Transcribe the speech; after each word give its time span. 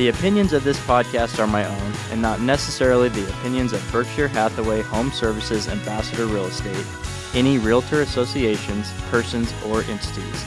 The 0.00 0.08
opinions 0.08 0.54
of 0.54 0.64
this 0.64 0.80
podcast 0.86 1.38
are 1.38 1.46
my 1.46 1.62
own 1.66 1.92
and 2.10 2.22
not 2.22 2.40
necessarily 2.40 3.10
the 3.10 3.28
opinions 3.28 3.74
of 3.74 3.86
Berkshire 3.92 4.28
Hathaway 4.28 4.80
Home 4.80 5.10
Services 5.10 5.68
Ambassador 5.68 6.24
Real 6.24 6.46
Estate, 6.46 6.86
any 7.34 7.58
realtor 7.58 8.00
associations, 8.00 8.90
persons, 9.10 9.52
or 9.66 9.82
entities. 9.82 10.46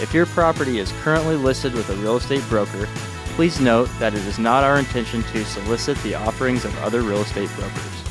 If 0.00 0.14
your 0.14 0.26
property 0.26 0.78
is 0.78 0.92
currently 1.02 1.34
listed 1.34 1.74
with 1.74 1.90
a 1.90 1.96
real 1.96 2.16
estate 2.16 2.48
broker, 2.48 2.86
please 3.34 3.58
note 3.58 3.90
that 3.98 4.14
it 4.14 4.24
is 4.24 4.38
not 4.38 4.62
our 4.62 4.78
intention 4.78 5.24
to 5.24 5.44
solicit 5.46 5.98
the 6.04 6.14
offerings 6.14 6.64
of 6.64 6.78
other 6.78 7.02
real 7.02 7.22
estate 7.22 7.50
brokers. 7.56 8.01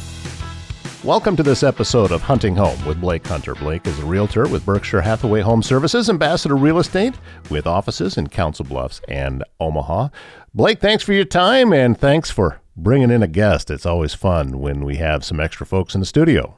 Welcome 1.04 1.36
to 1.38 1.42
this 1.42 1.64
episode 1.64 2.12
of 2.12 2.22
Hunting 2.22 2.56
Home 2.56 2.86
with 2.86 3.02
Blake 3.02 3.26
Hunter. 3.26 3.56
Blake 3.56 3.88
is 3.88 3.98
a 3.98 4.06
realtor 4.06 4.48
with 4.48 4.64
Berkshire 4.64 5.02
Hathaway 5.02 5.42
Home 5.42 5.64
Services, 5.64 6.12
Ambassador 6.12 6.56
Real 6.56 6.78
Estate, 6.78 7.16
with 7.50 7.66
offices 7.66 8.20
in 8.20 8.30
Council 8.30 8.66
Bluffs 8.66 9.02
and 9.08 9.44
Omaha. 9.60 10.10
Blake, 10.54 10.80
thanks 10.80 11.04
for 11.04 11.14
your 11.14 11.26
time 11.26 11.74
and 11.74 11.98
thanks 11.98 12.30
for 12.30 12.62
bringing 12.78 13.10
in 13.10 13.24
a 13.24 13.28
guest. 13.28 13.72
It's 13.72 13.88
always 13.88 14.14
fun 14.14 14.60
when 14.60 14.86
we 14.86 14.98
have 14.98 15.26
some 15.26 15.40
extra 15.40 15.66
folks 15.66 15.96
in 15.96 16.02
the 16.02 16.06
studio. 16.06 16.56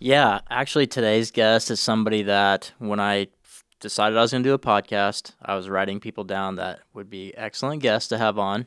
Yeah, 0.00 0.40
actually, 0.50 0.88
today's 0.88 1.30
guest 1.30 1.70
is 1.70 1.78
somebody 1.78 2.24
that 2.24 2.72
when 2.78 2.98
I 2.98 3.28
decided 3.78 4.18
I 4.18 4.22
was 4.22 4.32
going 4.32 4.42
to 4.42 4.48
do 4.48 4.54
a 4.54 4.58
podcast, 4.58 5.34
I 5.40 5.54
was 5.54 5.68
writing 5.68 6.00
people 6.00 6.24
down 6.24 6.56
that 6.56 6.80
would 6.92 7.08
be 7.08 7.36
excellent 7.36 7.82
guests 7.82 8.08
to 8.08 8.18
have 8.18 8.36
on. 8.36 8.66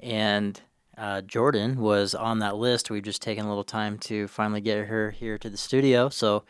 And 0.00 0.58
uh, 0.96 1.20
Jordan 1.22 1.80
was 1.80 2.14
on 2.14 2.38
that 2.38 2.56
list. 2.56 2.90
We've 2.90 3.02
just 3.02 3.22
taken 3.22 3.44
a 3.44 3.48
little 3.48 3.64
time 3.64 3.98
to 4.00 4.28
finally 4.28 4.60
get 4.60 4.86
her 4.86 5.10
here 5.10 5.38
to 5.38 5.50
the 5.50 5.56
studio. 5.56 6.08
So 6.08 6.44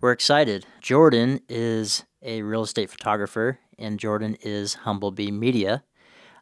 we're 0.00 0.12
excited. 0.12 0.66
Jordan 0.80 1.40
is 1.48 2.04
a 2.22 2.42
real 2.42 2.62
estate 2.62 2.90
photographer, 2.90 3.58
and 3.78 3.98
Jordan 3.98 4.36
is 4.42 4.78
Humblebee 4.84 5.32
Media, 5.32 5.82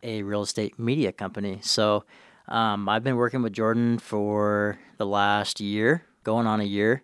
a 0.02 0.22
real 0.22 0.42
estate 0.42 0.78
media 0.78 1.12
company. 1.12 1.58
So 1.62 2.04
um, 2.48 2.88
I've 2.88 3.04
been 3.04 3.16
working 3.16 3.42
with 3.42 3.52
Jordan 3.52 3.98
for 3.98 4.78
the 4.98 5.06
last 5.06 5.60
year, 5.60 6.04
going 6.24 6.46
on 6.46 6.60
a 6.60 6.64
year. 6.64 7.02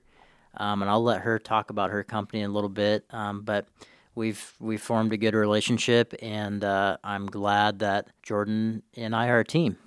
Um, 0.56 0.82
and 0.82 0.90
I'll 0.90 1.02
let 1.02 1.20
her 1.20 1.38
talk 1.38 1.70
about 1.70 1.90
her 1.90 2.02
company 2.02 2.42
in 2.42 2.50
a 2.50 2.52
little 2.52 2.68
bit. 2.68 3.04
Um, 3.10 3.42
but 3.42 3.68
we've 4.14 4.52
we've 4.58 4.82
formed 4.82 5.12
a 5.12 5.16
good 5.16 5.34
relationship, 5.34 6.12
and 6.20 6.64
uh, 6.64 6.96
I'm 7.04 7.26
glad 7.26 7.78
that 7.78 8.08
Jordan 8.22 8.82
and 8.96 9.14
I 9.14 9.28
are 9.28 9.40
a 9.40 9.44
team. 9.44 9.78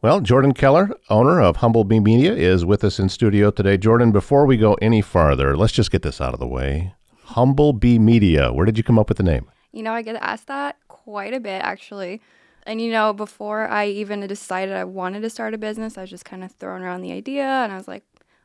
Well, 0.00 0.20
Jordan 0.20 0.54
Keller, 0.54 0.90
owner 1.10 1.40
of 1.40 1.56
Humblebee 1.56 2.00
Media, 2.00 2.32
is 2.32 2.64
with 2.64 2.84
us 2.84 3.00
in 3.00 3.08
studio 3.08 3.50
today. 3.50 3.76
Jordan, 3.76 4.12
before 4.12 4.46
we 4.46 4.56
go 4.56 4.74
any 4.74 5.02
farther, 5.02 5.56
let's 5.56 5.72
just 5.72 5.90
get 5.90 6.02
this 6.02 6.20
out 6.20 6.32
of 6.32 6.38
the 6.38 6.46
way. 6.46 6.94
Humblebee 7.30 7.98
Media, 7.98 8.52
where 8.52 8.64
did 8.64 8.78
you 8.78 8.84
come 8.84 8.96
up 8.96 9.08
with 9.08 9.18
the 9.18 9.24
name? 9.24 9.50
You 9.72 9.82
know, 9.82 9.92
I 9.92 10.02
get 10.02 10.14
asked 10.14 10.46
that 10.46 10.76
quite 10.86 11.34
a 11.34 11.40
bit 11.40 11.62
actually. 11.62 12.20
And 12.62 12.80
you 12.80 12.92
know, 12.92 13.12
before 13.12 13.66
I 13.66 13.88
even 13.88 14.24
decided 14.28 14.76
I 14.76 14.84
wanted 14.84 15.22
to 15.22 15.30
start 15.30 15.52
a 15.52 15.58
business, 15.58 15.98
I 15.98 16.02
was 16.02 16.10
just 16.10 16.24
kind 16.24 16.44
of 16.44 16.52
throwing 16.52 16.84
around 16.84 17.00
the 17.00 17.10
idea 17.10 17.42
and 17.42 17.72
I 17.72 17.76
was 17.76 17.88
like, 17.88 18.04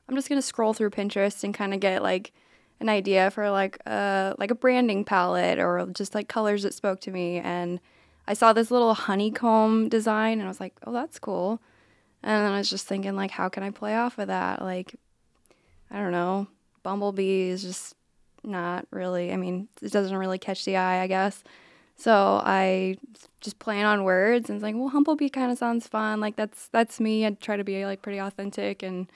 I'm 0.10 0.16
just 0.16 0.30
going 0.30 0.40
to 0.40 0.48
scroll 0.48 0.74
through 0.74 0.90
Pinterest 0.90 1.44
and 1.44 1.54
kind 1.54 1.76
of 1.76 1.80
get 1.80 2.02
like 2.02 2.32
an 2.80 2.90
idea 2.90 3.30
for 3.30 3.52
like 3.52 3.78
a 3.86 3.92
uh, 3.92 4.34
like 4.40 4.50
a 4.50 4.56
branding 4.56 5.06
palette 5.06 5.60
or 5.60 5.86
just 5.94 6.16
like 6.16 6.28
colors 6.28 6.64
that 6.64 6.74
spoke 6.74 7.00
to 7.02 7.12
me 7.12 7.38
and 7.38 7.80
I 8.28 8.34
saw 8.34 8.54
this 8.54 8.72
little 8.72 8.94
honeycomb 8.94 9.90
design 9.90 10.40
and 10.40 10.44
I 10.44 10.48
was 10.48 10.60
like, 10.60 10.76
"Oh, 10.86 10.94
that's 10.94 11.20
cool." 11.20 11.62
And 12.24 12.46
then 12.46 12.52
I 12.54 12.58
was 12.58 12.70
just 12.70 12.88
thinking 12.88 13.16
like, 13.16 13.32
how 13.32 13.50
can 13.50 13.64
I 13.64 13.70
play 13.70 13.96
off 13.96 14.18
of 14.18 14.28
that? 14.28 14.62
Like 14.62 14.96
I 15.92 15.98
don't 16.00 16.12
know. 16.12 16.48
Bumblebee 16.84 17.50
is 17.50 17.62
just 17.62 17.96
not 18.44 18.86
really. 18.92 19.32
I 19.32 19.38
mean, 19.38 19.68
it 19.82 19.92
doesn't 19.92 20.16
really 20.18 20.40
catch 20.40 20.66
the 20.66 20.78
eye, 20.78 21.02
I 21.02 21.08
guess. 21.08 21.44
So 21.96 22.42
I 22.44 22.98
just 23.42 23.60
playing 23.60 23.84
on 23.84 24.04
words 24.04 24.50
and 24.50 24.58
it's 24.58 24.64
like, 24.64 24.76
well, 24.76 24.90
Humblebee 24.90 25.32
kind 25.32 25.52
of 25.52 25.58
sounds 25.58 25.88
fun. 25.88 26.20
Like 26.20 26.36
that's 26.36 26.68
that's 26.70 27.00
me. 27.00 27.26
I 27.26 27.32
try 27.32 27.58
to 27.58 27.64
be 27.64 27.86
like 27.86 28.02
pretty 28.02 28.20
authentic 28.20 28.82
and 28.84 29.08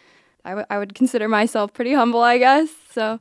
I, 0.46 0.52
w- 0.52 0.68
I 0.70 0.78
would 0.78 0.94
consider 0.96 1.28
myself 1.28 1.74
pretty 1.74 1.94
humble, 1.94 2.22
I 2.22 2.38
guess. 2.38 2.70
So 2.92 3.20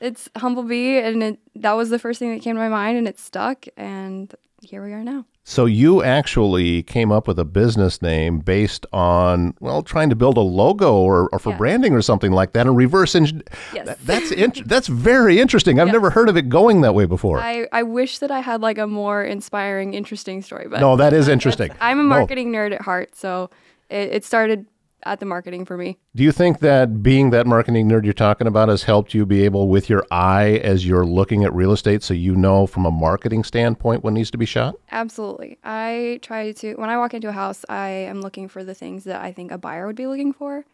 it's 0.00 0.28
Humblebee, 0.36 1.02
and 1.02 1.22
it, 1.22 1.38
that 1.54 1.72
was 1.72 1.90
the 1.90 1.98
first 1.98 2.18
thing 2.18 2.32
that 2.32 2.42
came 2.42 2.56
to 2.56 2.60
my 2.60 2.68
mind, 2.68 2.98
and 2.98 3.08
it 3.08 3.18
stuck, 3.18 3.66
and 3.76 4.34
here 4.62 4.84
we 4.84 4.92
are 4.92 5.04
now. 5.04 5.24
So 5.48 5.64
you 5.64 6.02
actually 6.02 6.82
came 6.82 7.12
up 7.12 7.28
with 7.28 7.38
a 7.38 7.44
business 7.44 8.02
name 8.02 8.40
based 8.40 8.84
on 8.92 9.54
well, 9.60 9.80
trying 9.82 10.10
to 10.10 10.16
build 10.16 10.36
a 10.36 10.40
logo 10.40 10.96
or, 10.96 11.28
or 11.30 11.38
for 11.38 11.50
yeah. 11.50 11.56
branding 11.56 11.92
or 11.94 12.02
something 12.02 12.32
like 12.32 12.52
that, 12.54 12.66
and 12.66 12.76
reverse 12.76 13.14
engine. 13.14 13.44
Yes. 13.72 13.86
That, 13.86 14.00
that's 14.00 14.32
in, 14.32 14.52
that's 14.66 14.88
very 14.88 15.38
interesting. 15.38 15.78
I've 15.78 15.92
never 15.92 16.10
heard 16.10 16.28
of 16.28 16.36
it 16.36 16.48
going 16.48 16.80
that 16.80 16.96
way 16.96 17.04
before. 17.04 17.38
I, 17.38 17.68
I 17.70 17.84
wish 17.84 18.18
that 18.18 18.32
I 18.32 18.40
had 18.40 18.60
like 18.60 18.78
a 18.78 18.88
more 18.88 19.22
inspiring, 19.22 19.94
interesting 19.94 20.42
story, 20.42 20.66
but 20.68 20.80
no, 20.80 20.96
that 20.96 21.12
is 21.12 21.28
interesting. 21.36 21.70
I'm 21.80 22.00
a 22.00 22.04
marketing 22.04 22.50
no. 22.50 22.58
nerd 22.58 22.74
at 22.74 22.80
heart, 22.80 23.14
so 23.14 23.48
it, 23.88 24.14
it 24.14 24.24
started 24.24 24.66
at 25.04 25.20
the 25.20 25.26
marketing 25.26 25.64
for 25.64 25.76
me. 25.76 25.98
Do 26.14 26.22
you 26.22 26.32
think 26.32 26.60
that 26.60 27.02
being 27.02 27.30
that 27.30 27.46
marketing 27.46 27.88
nerd 27.88 28.04
you're 28.04 28.12
talking 28.12 28.46
about 28.46 28.68
has 28.68 28.82
helped 28.82 29.14
you 29.14 29.24
be 29.26 29.44
able, 29.44 29.68
with 29.68 29.88
your 29.88 30.04
eye 30.10 30.60
as 30.64 30.86
you're 30.86 31.04
looking 31.04 31.44
at 31.44 31.54
real 31.54 31.72
estate, 31.72 32.02
so 32.02 32.14
you 32.14 32.34
know 32.34 32.66
from 32.66 32.86
a 32.86 32.90
marketing 32.90 33.44
standpoint 33.44 34.02
what 34.02 34.12
needs 34.12 34.30
to 34.30 34.38
be 34.38 34.46
shot? 34.46 34.76
Absolutely. 34.90 35.58
I 35.62 36.18
try 36.22 36.52
to, 36.52 36.74
when 36.74 36.90
I 36.90 36.96
walk 36.96 37.14
into 37.14 37.28
a 37.28 37.32
house, 37.32 37.64
I 37.68 37.88
am 37.88 38.20
looking 38.20 38.48
for 38.48 38.64
the 38.64 38.74
things 38.74 39.04
that 39.04 39.22
I 39.22 39.32
think 39.32 39.52
a 39.52 39.58
buyer 39.58 39.86
would 39.86 39.96
be 39.96 40.06
looking 40.06 40.32
for. 40.32 40.64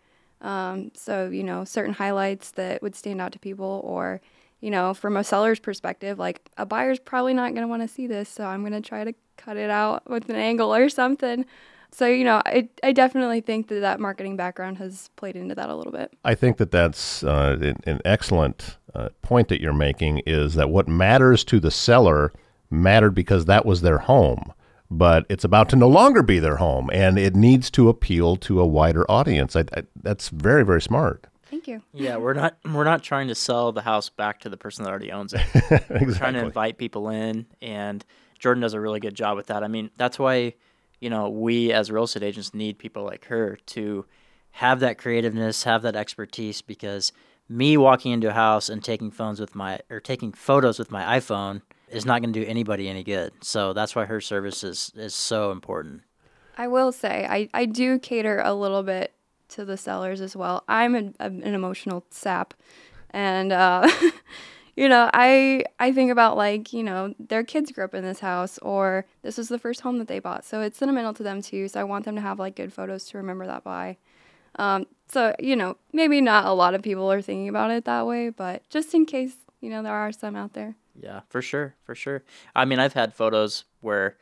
Um, 0.40 0.90
so, 0.94 1.28
you 1.28 1.44
know, 1.44 1.64
certain 1.64 1.94
highlights 1.94 2.52
that 2.52 2.82
would 2.82 2.94
stand 2.94 3.20
out 3.20 3.32
to 3.32 3.38
people, 3.38 3.82
or, 3.84 4.20
you 4.60 4.70
know, 4.70 4.94
from 4.94 5.16
a 5.16 5.24
seller's 5.24 5.60
perspective, 5.60 6.18
like 6.18 6.40
a 6.56 6.64
buyer's 6.64 6.98
probably 6.98 7.34
not 7.34 7.54
going 7.54 7.62
to 7.62 7.68
want 7.68 7.82
to 7.82 7.88
see 7.88 8.06
this, 8.06 8.28
so 8.28 8.44
I'm 8.44 8.62
going 8.62 8.72
to 8.72 8.80
try 8.80 9.04
to 9.04 9.14
cut 9.36 9.56
it 9.56 9.70
out 9.70 10.08
with 10.08 10.28
an 10.28 10.36
angle 10.36 10.74
or 10.74 10.88
something. 10.88 11.44
So, 11.92 12.06
you 12.06 12.25
know, 12.25 12.41
I, 12.47 12.70
I 12.82 12.92
definitely 12.92 13.42
think 13.42 13.69
that 13.69 13.80
that 13.80 14.00
marketing 14.00 14.36
background 14.36 14.78
has 14.78 15.10
played 15.16 15.36
into 15.36 15.54
that 15.54 15.69
a 15.69 15.76
little 15.76 15.92
bit. 15.92 16.10
I 16.25 16.34
think 16.34 16.56
that 16.56 16.70
that's 16.70 17.22
uh, 17.22 17.75
an 17.84 18.00
excellent 18.04 18.78
uh, 18.94 19.10
point 19.20 19.48
that 19.48 19.60
you're 19.60 19.75
making 19.75 20.22
is 20.26 20.54
that 20.54 20.70
what 20.70 20.88
matters 20.88 21.44
to 21.44 21.60
the 21.60 21.70
seller 21.70 22.32
mattered 22.70 23.10
because 23.10 23.44
that 23.44 23.66
was 23.66 23.82
their 23.82 23.98
home, 23.98 24.54
but 24.91 25.26
it's 25.28 25.44
about 25.44 25.69
to 25.69 25.76
no 25.76 25.86
longer 25.88 26.22
be 26.22 26.38
their 26.38 26.56
home 26.56 26.88
and 26.94 27.19
it 27.19 27.36
needs 27.36 27.70
to 27.72 27.91
appeal 27.91 28.36
to 28.36 28.58
a 28.58 28.66
wider 28.66 29.08
audience. 29.10 29.54
I, 29.54 29.64
I, 29.76 29.82
that's 30.02 30.31
very, 30.31 30.64
very 30.64 30.81
smart. 30.81 31.26
Thank 31.44 31.69
you. 31.69 31.82
Yeah, 31.92 32.16
we're 32.16 32.32
not 32.32 32.56
we're 32.64 32.84
not 32.84 33.02
trying 33.02 33.28
to 33.28 33.34
sell 33.34 33.72
the 33.72 33.82
house 33.82 34.08
back 34.08 34.41
to 34.41 34.48
the 34.48 34.56
person 34.56 34.84
that 34.84 34.91
already 34.91 35.12
owns 35.12 35.34
it. 35.34 35.42
exactly. 35.52 35.98
We're 36.06 36.14
trying 36.14 36.32
to 36.32 36.41
invite 36.41 36.78
people 36.78 37.10
in, 37.10 37.44
and 37.60 38.02
Jordan 38.38 38.62
does 38.62 38.72
a 38.72 38.81
really 38.81 39.00
good 39.00 39.14
job 39.14 39.36
with 39.36 39.48
that. 39.48 39.62
I 39.62 39.69
mean, 39.69 39.91
that's 39.98 40.19
why 40.19 40.54
you 41.02 41.10
know, 41.10 41.28
we 41.28 41.72
as 41.72 41.90
real 41.90 42.04
estate 42.04 42.22
agents 42.22 42.54
need 42.54 42.78
people 42.78 43.02
like 43.02 43.24
her 43.24 43.58
to 43.66 44.06
have 44.52 44.78
that 44.80 44.98
creativeness, 44.98 45.64
have 45.64 45.82
that 45.82 45.96
expertise 45.96 46.62
because 46.62 47.10
me 47.48 47.76
walking 47.76 48.12
into 48.12 48.28
a 48.28 48.32
house 48.32 48.68
and 48.68 48.84
taking 48.84 49.10
phones 49.10 49.40
with 49.40 49.56
my 49.56 49.80
or 49.90 49.98
taking 49.98 50.32
photos 50.32 50.78
with 50.78 50.92
my 50.92 51.18
iPhone 51.18 51.62
is 51.88 52.06
not 52.06 52.22
going 52.22 52.32
to 52.32 52.40
do 52.40 52.46
anybody 52.46 52.88
any 52.88 53.02
good. 53.02 53.32
So 53.42 53.72
that's 53.72 53.96
why 53.96 54.04
her 54.04 54.20
service 54.20 54.62
is, 54.62 54.92
is 54.94 55.12
so 55.12 55.50
important. 55.50 56.02
I 56.56 56.68
will 56.68 56.92
say 56.92 57.26
I, 57.28 57.48
I 57.52 57.66
do 57.66 57.98
cater 57.98 58.40
a 58.40 58.54
little 58.54 58.84
bit 58.84 59.12
to 59.48 59.64
the 59.64 59.76
sellers 59.76 60.20
as 60.20 60.36
well. 60.36 60.62
I'm 60.69 60.94
a, 60.94 61.12
a, 61.19 61.26
an 61.26 61.54
emotional 61.54 62.04
sap, 62.10 62.54
and 63.10 63.52
uh, 63.52 63.90
you 64.76 64.88
know, 64.88 65.10
I 65.12 65.64
I 65.78 65.92
think 65.92 66.10
about 66.10 66.36
like, 66.36 66.72
you 66.72 66.82
know, 66.82 67.14
their 67.18 67.44
kids 67.44 67.70
grew 67.72 67.84
up 67.84 67.94
in 67.94 68.02
this 68.02 68.20
house 68.20 68.58
or 68.58 69.06
this 69.22 69.36
was 69.36 69.48
the 69.48 69.58
first 69.58 69.82
home 69.82 69.98
that 69.98 70.08
they 70.08 70.18
bought. 70.18 70.44
So 70.44 70.60
it's 70.60 70.78
sentimental 70.78 71.12
to 71.14 71.22
them 71.22 71.42
too. 71.42 71.68
So 71.68 71.80
I 71.80 71.84
want 71.84 72.04
them 72.04 72.14
to 72.16 72.20
have 72.22 72.38
like 72.38 72.56
good 72.56 72.72
photos 72.72 73.04
to 73.06 73.18
remember 73.18 73.46
that 73.46 73.64
by. 73.64 73.98
Um, 74.56 74.86
so, 75.08 75.34
you 75.38 75.56
know, 75.56 75.76
maybe 75.92 76.20
not 76.20 76.46
a 76.46 76.52
lot 76.52 76.74
of 76.74 76.82
people 76.82 77.10
are 77.10 77.22
thinking 77.22 77.48
about 77.48 77.70
it 77.70 77.84
that 77.84 78.06
way, 78.06 78.30
but 78.30 78.68
just 78.70 78.94
in 78.94 79.06
case, 79.06 79.34
you 79.60 79.70
know, 79.70 79.82
there 79.82 79.94
are 79.94 80.12
some 80.12 80.36
out 80.36 80.54
there. 80.54 80.74
Yeah, 80.94 81.20
for 81.28 81.40
sure, 81.40 81.74
for 81.84 81.94
sure. 81.94 82.22
I 82.54 82.64
mean, 82.64 82.78
I've 82.78 82.92
had 82.92 83.14
photos 83.14 83.64
where 83.80 84.16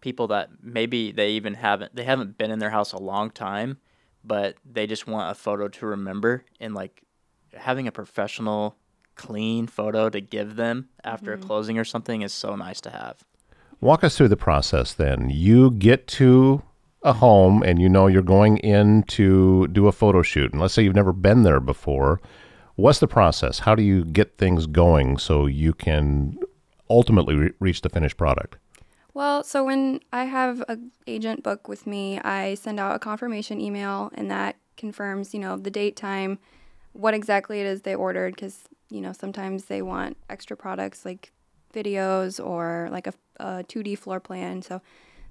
people 0.00 0.28
that 0.28 0.50
maybe 0.62 1.10
they 1.12 1.30
even 1.30 1.54
haven't 1.54 1.94
they 1.96 2.04
haven't 2.04 2.38
been 2.38 2.50
in 2.50 2.58
their 2.58 2.70
house 2.70 2.92
a 2.92 2.98
long 2.98 3.30
time, 3.30 3.78
but 4.24 4.56
they 4.64 4.86
just 4.86 5.06
want 5.06 5.30
a 5.30 5.34
photo 5.34 5.68
to 5.68 5.86
remember 5.86 6.44
and 6.60 6.74
like 6.74 7.02
having 7.54 7.86
a 7.86 7.92
professional 7.92 8.76
clean 9.16 9.66
photo 9.66 10.08
to 10.08 10.20
give 10.20 10.56
them 10.56 10.88
after 11.04 11.34
mm-hmm. 11.34 11.42
a 11.42 11.46
closing 11.46 11.78
or 11.78 11.84
something 11.84 12.22
is 12.22 12.32
so 12.32 12.54
nice 12.54 12.80
to 12.82 12.90
have. 12.90 13.24
Walk 13.80 14.04
us 14.04 14.16
through 14.16 14.28
the 14.28 14.36
process 14.36 14.92
then. 14.94 15.28
You 15.30 15.72
get 15.72 16.06
to 16.08 16.62
a 17.02 17.12
home 17.12 17.62
and 17.62 17.80
you 17.80 17.88
know 17.88 18.06
you're 18.06 18.22
going 18.22 18.58
in 18.58 19.02
to 19.04 19.68
do 19.68 19.86
a 19.86 19.92
photo 19.92 20.22
shoot. 20.22 20.52
And 20.52 20.60
let's 20.60 20.74
say 20.74 20.82
you've 20.82 20.94
never 20.94 21.12
been 21.12 21.42
there 21.42 21.60
before. 21.60 22.20
What's 22.76 22.98
the 22.98 23.08
process? 23.08 23.60
How 23.60 23.74
do 23.74 23.82
you 23.82 24.04
get 24.04 24.38
things 24.38 24.66
going 24.66 25.18
so 25.18 25.46
you 25.46 25.72
can 25.72 26.38
ultimately 26.90 27.34
re- 27.34 27.52
reach 27.60 27.82
the 27.82 27.88
finished 27.88 28.16
product? 28.16 28.56
Well, 29.14 29.44
so 29.44 29.64
when 29.64 30.00
I 30.12 30.24
have 30.24 30.62
an 30.68 30.90
agent 31.06 31.42
book 31.42 31.68
with 31.68 31.86
me, 31.86 32.18
I 32.20 32.54
send 32.54 32.78
out 32.78 32.96
a 32.96 32.98
confirmation 32.98 33.60
email 33.60 34.10
and 34.14 34.30
that 34.30 34.56
confirms, 34.76 35.32
you 35.32 35.40
know, 35.40 35.56
the 35.56 35.70
date, 35.70 35.96
time, 35.96 36.38
what 36.92 37.14
exactly 37.14 37.60
it 37.60 37.66
is 37.66 37.82
they 37.82 37.94
ordered 37.94 38.34
because 38.34 38.68
you 38.90 39.00
know, 39.00 39.12
sometimes 39.12 39.66
they 39.66 39.82
want 39.82 40.16
extra 40.30 40.56
products 40.56 41.04
like 41.04 41.32
videos 41.74 42.44
or 42.44 42.88
like 42.90 43.06
a, 43.06 43.14
a 43.38 43.64
2D 43.64 43.98
floor 43.98 44.20
plan. 44.20 44.62
So 44.62 44.80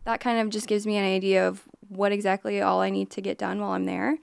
that 0.06 0.20
kind 0.20 0.40
of 0.40 0.50
just 0.50 0.68
gives 0.68 0.86
me 0.86 0.98
an 0.98 1.06
idea 1.06 1.48
of 1.48 1.64
what 1.88 2.12
exactly 2.12 2.62
all 2.62 2.82
I 2.82 2.90
need 2.90 3.10
to 3.12 3.22
get 3.22 3.38
done 3.38 3.60
while 3.60 3.72
I'm 3.72 3.86
there. 3.86 4.18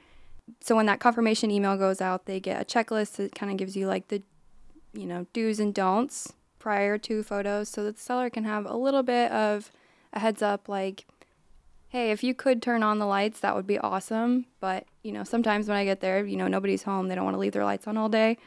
So 0.60 0.76
when 0.76 0.86
that 0.86 1.00
confirmation 1.00 1.50
email 1.50 1.76
goes 1.76 2.00
out, 2.00 2.26
they 2.26 2.40
get 2.40 2.60
a 2.60 2.64
checklist 2.64 3.16
that 3.16 3.34
kind 3.34 3.50
of 3.50 3.58
gives 3.58 3.76
you 3.76 3.86
like 3.86 4.08
the, 4.08 4.22
you 4.92 5.06
know, 5.06 5.26
do's 5.32 5.60
and 5.60 5.74
don'ts 5.74 6.32
prior 6.58 6.98
to 6.98 7.22
photos 7.22 7.68
so 7.68 7.82
that 7.84 7.96
the 7.96 8.02
seller 8.02 8.30
can 8.30 8.44
have 8.44 8.66
a 8.66 8.76
little 8.76 9.02
bit 9.02 9.30
of 9.32 9.70
a 10.12 10.20
heads 10.20 10.42
up 10.42 10.68
like, 10.68 11.06
hey, 11.88 12.10
if 12.10 12.22
you 12.22 12.34
could 12.34 12.62
turn 12.62 12.82
on 12.82 12.98
the 12.98 13.06
lights, 13.06 13.40
that 13.40 13.54
would 13.54 13.66
be 13.66 13.78
awesome. 13.78 14.46
But, 14.60 14.86
you 15.02 15.12
know, 15.12 15.24
sometimes 15.24 15.68
when 15.68 15.76
I 15.76 15.84
get 15.84 16.00
there, 16.00 16.24
you 16.24 16.36
know, 16.36 16.48
nobody's 16.48 16.84
home. 16.84 17.08
They 17.08 17.14
don't 17.14 17.24
want 17.24 17.34
to 17.34 17.40
leave 17.40 17.52
their 17.52 17.64
lights 17.64 17.86
on 17.86 17.96
all 17.96 18.08
day. 18.08 18.38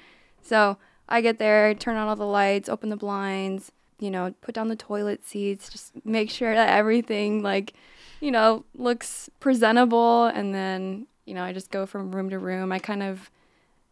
So 0.46 0.78
I 1.10 1.22
get 1.22 1.40
there, 1.40 1.74
turn 1.74 1.98
on 1.98 2.08
all 2.08 2.16
the 2.16 2.26
lights, 2.26 2.70
open 2.70 2.90
the 2.90 2.96
blinds, 2.96 3.72
you 4.00 4.12
know, 4.12 4.34
put 4.42 4.54
down 4.54 4.68
the 4.68 4.76
toilet 4.76 5.26
seats, 5.26 5.70
just 5.70 5.94
make 6.06 6.30
sure 6.30 6.54
that 6.54 6.70
everything, 6.70 7.42
like, 7.42 7.74
you 8.22 8.32
know, 8.32 8.64
looks 8.76 9.30
presentable. 9.40 10.26
And 10.26 10.54
then, 10.54 11.08
you 11.26 11.34
know, 11.34 11.44
I 11.44 11.52
just 11.52 11.72
go 11.72 11.86
from 11.86 12.16
room 12.16 12.30
to 12.30 12.38
room. 12.38 12.72
I 12.72 12.80
kind 12.80 13.02
of 13.02 13.32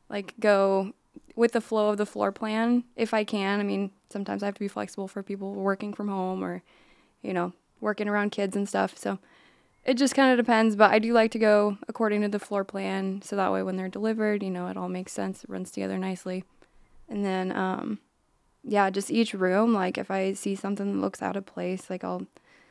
like 0.10 0.36
go 0.40 0.94
with 1.36 1.54
the 1.54 1.62
flow 1.62 1.90
of 1.90 1.98
the 1.98 2.06
floor 2.06 2.32
plan 2.32 2.84
if 2.96 3.14
I 3.14 3.24
can. 3.24 3.60
I 3.60 3.64
mean, 3.64 3.90
sometimes 4.10 4.44
I 4.44 4.46
have 4.46 4.56
to 4.56 4.60
be 4.60 4.68
flexible 4.68 5.08
for 5.08 5.24
people 5.24 5.54
working 5.54 5.94
from 5.94 6.08
home 6.08 6.44
or, 6.44 6.62
you 7.24 7.34
know, 7.34 7.54
working 7.82 8.08
around 8.08 8.32
kids 8.32 8.56
and 8.56 8.70
stuff. 8.70 8.96
So 8.98 9.18
it 9.86 9.96
just 9.96 10.16
kind 10.16 10.32
of 10.32 10.44
depends, 10.44 10.76
but 10.76 10.92
I 10.92 11.00
do 11.00 11.14
like 11.14 11.32
to 11.32 11.40
go 11.40 11.78
according 11.88 12.22
to 12.22 12.30
the 12.30 12.40
floor 12.40 12.64
plan 12.64 13.22
so 13.22 13.36
that 13.36 13.52
way 13.52 13.64
when 13.64 13.76
they're 13.76 13.90
delivered, 13.90 14.42
you 14.42 14.50
know, 14.50 14.68
it 14.68 14.78
all 14.78 14.90
makes 14.90 15.12
sense, 15.12 15.44
it 15.44 15.50
runs 15.50 15.72
together 15.72 15.98
nicely. 15.98 16.46
And 17.10 17.26
then 17.26 17.56
um 17.56 18.00
yeah, 18.64 18.90
just 18.90 19.12
each 19.12 19.34
room, 19.34 19.74
like 19.74 19.98
if 19.98 20.10
I 20.10 20.34
see 20.34 20.56
something 20.56 20.94
that 20.94 21.02
looks 21.02 21.22
out 21.22 21.36
of 21.36 21.46
place, 21.46 21.90
like 21.90 22.04
I'll 22.04 22.26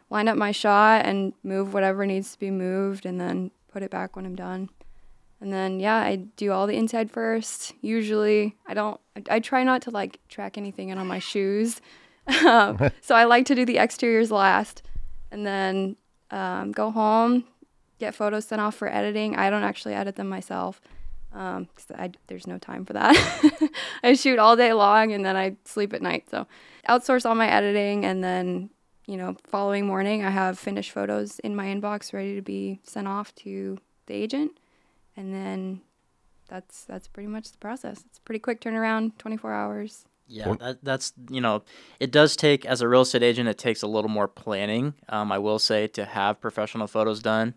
line 0.08 0.28
up 0.28 0.38
my 0.38 0.52
shot 0.52 1.04
and 1.04 1.34
move 1.42 1.74
whatever 1.74 2.06
needs 2.06 2.32
to 2.32 2.38
be 2.38 2.50
moved 2.50 3.04
and 3.04 3.20
then 3.20 3.50
put 3.70 3.82
it 3.82 3.90
back 3.90 4.16
when 4.16 4.24
I'm 4.24 4.34
done. 4.34 4.70
And 5.40 5.52
then 5.52 5.80
yeah, 5.80 5.96
I 5.96 6.16
do 6.16 6.52
all 6.52 6.66
the 6.66 6.76
inside 6.76 7.10
first. 7.10 7.74
Usually, 7.82 8.56
I 8.66 8.72
don't 8.72 8.98
I, 9.16 9.36
I 9.36 9.40
try 9.40 9.64
not 9.64 9.82
to 9.82 9.90
like 9.90 10.18
track 10.28 10.56
anything 10.56 10.88
in 10.88 10.98
on 10.98 11.06
my 11.06 11.18
shoes. 11.18 11.80
Um, 12.46 12.78
so 13.00 13.16
I 13.16 13.24
like 13.24 13.46
to 13.46 13.56
do 13.56 13.64
the 13.64 13.80
exteriors 13.80 14.30
last 14.30 14.84
and 15.32 15.44
then 15.44 15.96
um, 16.32 16.72
go 16.72 16.90
home, 16.90 17.44
get 18.00 18.14
photos 18.14 18.46
sent 18.46 18.60
off 18.60 18.74
for 18.74 18.88
editing. 18.88 19.36
I 19.36 19.50
don't 19.50 19.62
actually 19.62 19.94
edit 19.94 20.16
them 20.16 20.28
myself 20.28 20.80
because 21.30 21.86
um, 21.98 22.12
there's 22.26 22.46
no 22.46 22.58
time 22.58 22.84
for 22.84 22.94
that. 22.94 23.70
I 24.02 24.14
shoot 24.14 24.38
all 24.38 24.56
day 24.56 24.72
long 24.72 25.12
and 25.12 25.24
then 25.24 25.36
I 25.36 25.56
sleep 25.64 25.92
at 25.92 26.02
night. 26.02 26.28
So 26.30 26.46
outsource 26.88 27.24
all 27.24 27.34
my 27.34 27.48
editing 27.48 28.04
and 28.04 28.24
then 28.24 28.70
you 29.06 29.16
know 29.16 29.36
following 29.44 29.86
morning 29.86 30.24
I 30.24 30.30
have 30.30 30.58
finished 30.58 30.90
photos 30.90 31.38
in 31.40 31.54
my 31.54 31.66
inbox 31.66 32.12
ready 32.12 32.34
to 32.34 32.42
be 32.42 32.80
sent 32.82 33.06
off 33.06 33.34
to 33.36 33.78
the 34.06 34.14
agent, 34.14 34.52
and 35.16 35.32
then 35.32 35.80
that's 36.48 36.84
that's 36.84 37.08
pretty 37.08 37.28
much 37.28 37.50
the 37.52 37.58
process. 37.58 38.02
It's 38.06 38.18
pretty 38.18 38.38
quick 38.38 38.60
turnaround, 38.60 39.18
24 39.18 39.52
hours. 39.52 40.04
Yeah, 40.32 40.54
that, 40.60 40.78
that's 40.82 41.12
you 41.30 41.40
know, 41.42 41.62
it 42.00 42.10
does 42.10 42.36
take 42.36 42.64
as 42.64 42.80
a 42.80 42.88
real 42.88 43.02
estate 43.02 43.22
agent, 43.22 43.48
it 43.48 43.58
takes 43.58 43.82
a 43.82 43.86
little 43.86 44.10
more 44.10 44.26
planning. 44.28 44.94
Um, 45.08 45.30
I 45.30 45.38
will 45.38 45.58
say 45.58 45.86
to 45.88 46.06
have 46.06 46.40
professional 46.40 46.86
photos 46.86 47.20
done. 47.20 47.54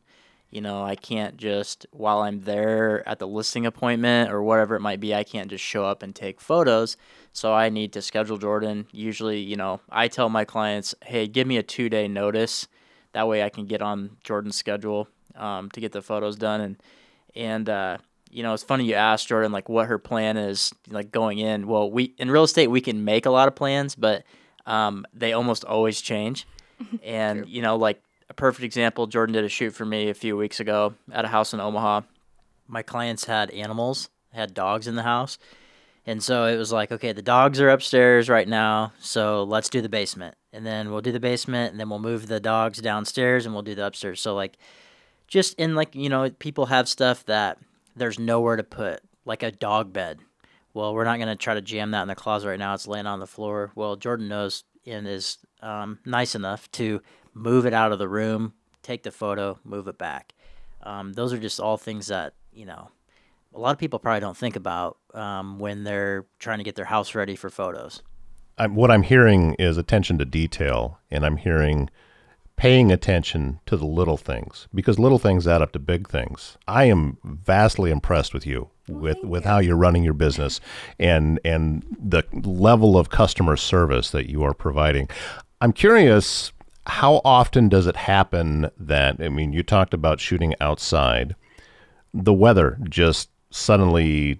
You 0.51 0.61
know, 0.61 0.83
I 0.83 0.95
can't 0.95 1.37
just 1.37 1.85
while 1.91 2.19
I'm 2.19 2.41
there 2.41 3.07
at 3.07 3.19
the 3.19 3.27
listing 3.27 3.65
appointment 3.65 4.31
or 4.31 4.43
whatever 4.43 4.75
it 4.75 4.81
might 4.81 4.99
be, 4.99 5.15
I 5.15 5.23
can't 5.23 5.49
just 5.49 5.63
show 5.63 5.85
up 5.85 6.03
and 6.03 6.13
take 6.13 6.39
photos. 6.41 6.97
So 7.31 7.53
I 7.53 7.69
need 7.69 7.93
to 7.93 8.01
schedule 8.01 8.37
Jordan. 8.37 8.87
Usually, 8.91 9.39
you 9.39 9.55
know, 9.55 9.79
I 9.89 10.07
tell 10.07 10.29
my 10.29 10.45
clients, 10.45 10.93
"Hey, 11.03 11.27
give 11.27 11.47
me 11.47 11.57
a 11.57 11.63
two 11.63 11.89
day 11.89 12.07
notice. 12.07 12.67
That 13.13 13.27
way, 13.27 13.41
I 13.43 13.49
can 13.49 13.65
get 13.65 13.81
on 13.81 14.17
Jordan's 14.23 14.57
schedule 14.57 15.07
um, 15.35 15.69
to 15.71 15.79
get 15.79 15.93
the 15.93 16.01
photos 16.01 16.35
done." 16.35 16.61
And 16.61 16.77
and 17.35 17.69
uh, 17.69 17.97
you 18.35 18.43
know, 18.43 18.53
it's 18.53 18.63
funny 18.63 18.83
you 18.83 18.95
asked 18.95 19.29
Jordan 19.29 19.53
like 19.53 19.69
what 19.69 19.87
her 19.87 19.97
plan 19.97 20.35
is 20.35 20.73
like 20.89 21.09
going 21.09 21.39
in. 21.39 21.67
Well, 21.67 21.89
we 21.89 22.13
in 22.17 22.29
real 22.29 22.43
estate 22.43 22.67
we 22.67 22.81
can 22.81 23.05
make 23.05 23.25
a 23.25 23.29
lot 23.29 23.47
of 23.47 23.55
plans, 23.55 23.95
but 23.95 24.23
um, 24.65 25.05
they 25.13 25.31
almost 25.31 25.63
always 25.63 26.01
change. 26.01 26.45
and 27.03 27.43
True. 27.43 27.49
you 27.49 27.61
know, 27.61 27.77
like 27.77 28.03
a 28.29 28.33
perfect 28.33 28.65
example, 28.65 29.07
Jordan 29.07 29.33
did 29.33 29.45
a 29.45 29.49
shoot 29.49 29.73
for 29.73 29.85
me 29.85 30.09
a 30.09 30.13
few 30.13 30.35
weeks 30.35 30.59
ago 30.59 30.95
at 31.13 31.23
a 31.23 31.29
house 31.29 31.53
in 31.53 31.61
Omaha. 31.61 32.01
My 32.67 32.81
clients 32.81 33.23
had 33.23 33.51
animals, 33.51 34.09
had 34.33 34.53
dogs 34.53 34.87
in 34.87 34.95
the 34.95 35.03
house. 35.03 35.37
And 36.05 36.21
so 36.21 36.45
it 36.45 36.57
was 36.57 36.73
like, 36.73 36.91
okay, 36.91 37.13
the 37.13 37.21
dogs 37.21 37.61
are 37.61 37.69
upstairs 37.69 38.29
right 38.29 38.47
now, 38.47 38.93
so 38.99 39.43
let's 39.43 39.69
do 39.69 39.81
the 39.81 39.89
basement. 39.89 40.35
And 40.53 40.65
then 40.65 40.91
we'll 40.91 41.01
do 41.01 41.11
the 41.11 41.19
basement 41.19 41.71
and 41.71 41.79
then 41.79 41.89
we'll 41.89 41.99
move 41.99 42.27
the 42.27 42.39
dogs 42.39 42.79
downstairs 42.79 43.45
and 43.45 43.55
we'll 43.55 43.63
do 43.63 43.75
the 43.75 43.85
upstairs. 43.85 44.19
So 44.19 44.35
like 44.35 44.57
just 45.27 45.57
in 45.57 45.73
like, 45.73 45.95
you 45.95 46.09
know, 46.09 46.29
people 46.29 46.67
have 46.67 46.87
stuff 46.87 47.25
that 47.25 47.57
there's 47.95 48.19
nowhere 48.19 48.55
to 48.55 48.63
put, 48.63 49.01
like 49.25 49.43
a 49.43 49.51
dog 49.51 49.93
bed. 49.93 50.19
Well, 50.73 50.93
we're 50.93 51.05
not 51.05 51.17
going 51.17 51.29
to 51.29 51.35
try 51.35 51.53
to 51.53 51.61
jam 51.61 51.91
that 51.91 52.01
in 52.01 52.07
the 52.07 52.15
closet 52.15 52.49
right 52.49 52.59
now. 52.59 52.73
It's 52.73 52.87
laying 52.87 53.07
on 53.07 53.19
the 53.19 53.27
floor. 53.27 53.71
Well, 53.75 53.95
Jordan 53.95 54.27
knows 54.27 54.63
and 54.85 55.07
is 55.07 55.37
um, 55.61 55.99
nice 56.05 56.35
enough 56.35 56.69
to 56.73 57.01
move 57.33 57.65
it 57.65 57.73
out 57.73 57.91
of 57.91 57.99
the 57.99 58.07
room, 58.07 58.53
take 58.83 59.03
the 59.03 59.11
photo, 59.11 59.57
move 59.63 59.87
it 59.87 59.97
back. 59.97 60.33
Um, 60.83 61.13
those 61.13 61.33
are 61.33 61.39
just 61.39 61.59
all 61.59 61.77
things 61.77 62.07
that, 62.07 62.33
you 62.53 62.65
know, 62.65 62.89
a 63.53 63.59
lot 63.59 63.71
of 63.71 63.77
people 63.77 63.99
probably 63.99 64.19
don't 64.19 64.37
think 64.37 64.55
about 64.55 64.97
um, 65.13 65.59
when 65.59 65.83
they're 65.83 66.25
trying 66.39 66.57
to 66.57 66.63
get 66.63 66.75
their 66.75 66.85
house 66.85 67.15
ready 67.15 67.35
for 67.35 67.49
photos. 67.49 68.03
I'm, 68.57 68.75
what 68.75 68.91
I'm 68.91 69.03
hearing 69.03 69.55
is 69.55 69.77
attention 69.77 70.17
to 70.19 70.25
detail, 70.25 70.99
and 71.09 71.25
I'm 71.25 71.37
hearing 71.37 71.89
paying 72.57 72.91
attention 72.91 73.59
to 73.65 73.75
the 73.75 73.85
little 73.85 74.17
things 74.17 74.67
because 74.73 74.97
little 74.97 75.19
things 75.19 75.47
add 75.47 75.61
up 75.61 75.71
to 75.73 75.79
big 75.79 76.07
things. 76.07 76.57
I 76.67 76.85
am 76.85 77.17
vastly 77.23 77.91
impressed 77.91 78.33
with 78.33 78.45
you 78.45 78.69
with 78.87 79.23
with 79.23 79.43
how 79.45 79.59
you're 79.59 79.75
running 79.75 80.03
your 80.03 80.13
business 80.13 80.61
and 80.99 81.39
and 81.43 81.83
the 81.99 82.23
level 82.33 82.97
of 82.97 83.09
customer 83.09 83.57
service 83.57 84.11
that 84.11 84.29
you 84.29 84.43
are 84.43 84.53
providing. 84.53 85.09
I'm 85.61 85.73
curious 85.73 86.51
how 86.87 87.21
often 87.25 87.67
does 87.67 87.87
it 87.87 87.95
happen 87.95 88.69
that 88.77 89.21
I 89.21 89.29
mean 89.29 89.53
you 89.53 89.63
talked 89.63 89.93
about 89.93 90.19
shooting 90.19 90.53
outside 90.61 91.35
the 92.13 92.33
weather 92.33 92.77
just 92.89 93.29
suddenly 93.49 94.39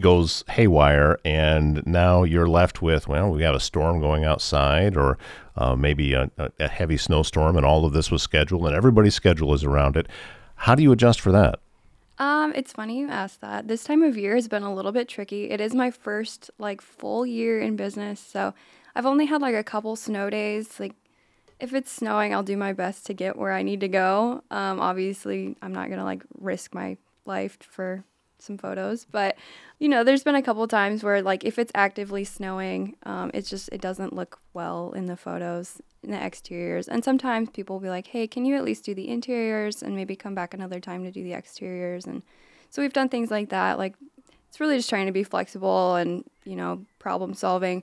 goes 0.00 0.42
haywire 0.48 1.18
and 1.22 1.86
now 1.86 2.22
you're 2.22 2.48
left 2.48 2.80
with 2.80 3.06
well 3.06 3.30
we 3.30 3.40
got 3.40 3.54
a 3.54 3.60
storm 3.60 4.00
going 4.00 4.24
outside 4.24 4.96
or 4.96 5.18
uh, 5.56 5.76
maybe 5.76 6.14
a, 6.14 6.30
a, 6.58 6.68
heavy 6.68 6.96
snowstorm 6.96 7.56
and 7.56 7.66
all 7.66 7.84
of 7.84 7.92
this 7.92 8.10
was 8.10 8.22
scheduled 8.22 8.66
and 8.66 8.74
everybody's 8.74 9.14
schedule 9.14 9.52
is 9.52 9.62
around 9.62 9.96
it. 9.96 10.08
How 10.54 10.74
do 10.74 10.82
you 10.82 10.92
adjust 10.92 11.20
for 11.20 11.30
that? 11.32 11.60
Um 12.18 12.54
it's 12.54 12.72
funny 12.72 13.00
you 13.00 13.10
asked 13.10 13.42
that. 13.42 13.68
This 13.68 13.84
time 13.84 14.02
of 14.02 14.16
year 14.16 14.34
has 14.34 14.48
been 14.48 14.62
a 14.62 14.72
little 14.72 14.92
bit 14.92 15.08
tricky. 15.08 15.50
It 15.50 15.60
is 15.60 15.74
my 15.74 15.90
first 15.90 16.50
like 16.58 16.80
full 16.80 17.26
year 17.26 17.60
in 17.60 17.76
business 17.76 18.18
so 18.18 18.54
i've 18.94 19.06
only 19.06 19.26
had 19.26 19.42
like 19.42 19.54
a 19.54 19.64
couple 19.64 19.94
snow 19.94 20.30
days. 20.30 20.80
Like 20.80 20.94
if 21.58 21.74
it's 21.74 21.92
snowing 21.92 22.32
i'll 22.32 22.42
do 22.42 22.56
my 22.56 22.72
best 22.72 23.04
to 23.06 23.14
get 23.14 23.36
where 23.36 23.52
i 23.52 23.62
need 23.62 23.80
to 23.80 23.88
go. 23.88 24.42
Um, 24.50 24.80
obviously 24.80 25.54
i'm 25.60 25.74
not 25.74 25.90
gonna 25.90 26.04
like 26.04 26.22
risk 26.38 26.74
my 26.74 26.96
life 27.26 27.58
for 27.60 28.04
some 28.42 28.58
photos. 28.58 29.04
But 29.04 29.36
you 29.78 29.88
know, 29.88 30.04
there's 30.04 30.22
been 30.22 30.34
a 30.34 30.42
couple 30.42 30.66
times 30.68 31.02
where 31.02 31.22
like 31.22 31.44
if 31.44 31.58
it's 31.58 31.72
actively 31.74 32.24
snowing, 32.24 32.96
um, 33.04 33.30
it's 33.34 33.48
just 33.48 33.68
it 33.72 33.80
doesn't 33.80 34.14
look 34.14 34.38
well 34.52 34.92
in 34.92 35.06
the 35.06 35.16
photos 35.16 35.80
in 36.02 36.10
the 36.10 36.22
exteriors. 36.22 36.88
And 36.88 37.04
sometimes 37.04 37.50
people 37.50 37.76
will 37.76 37.80
be 37.80 37.88
like, 37.88 38.08
"Hey, 38.08 38.26
can 38.26 38.44
you 38.44 38.56
at 38.56 38.64
least 38.64 38.84
do 38.84 38.94
the 38.94 39.08
interiors 39.08 39.82
and 39.82 39.94
maybe 39.94 40.16
come 40.16 40.34
back 40.34 40.54
another 40.54 40.80
time 40.80 41.04
to 41.04 41.10
do 41.10 41.22
the 41.22 41.34
exteriors?" 41.34 42.06
And 42.06 42.22
so 42.70 42.82
we've 42.82 42.92
done 42.92 43.08
things 43.08 43.30
like 43.30 43.48
that. 43.50 43.78
Like 43.78 43.94
it's 44.48 44.60
really 44.60 44.76
just 44.76 44.88
trying 44.88 45.06
to 45.06 45.12
be 45.12 45.24
flexible 45.24 45.96
and 45.96 46.24
you 46.44 46.56
know 46.56 46.84
problem 46.98 47.34
solving. 47.34 47.82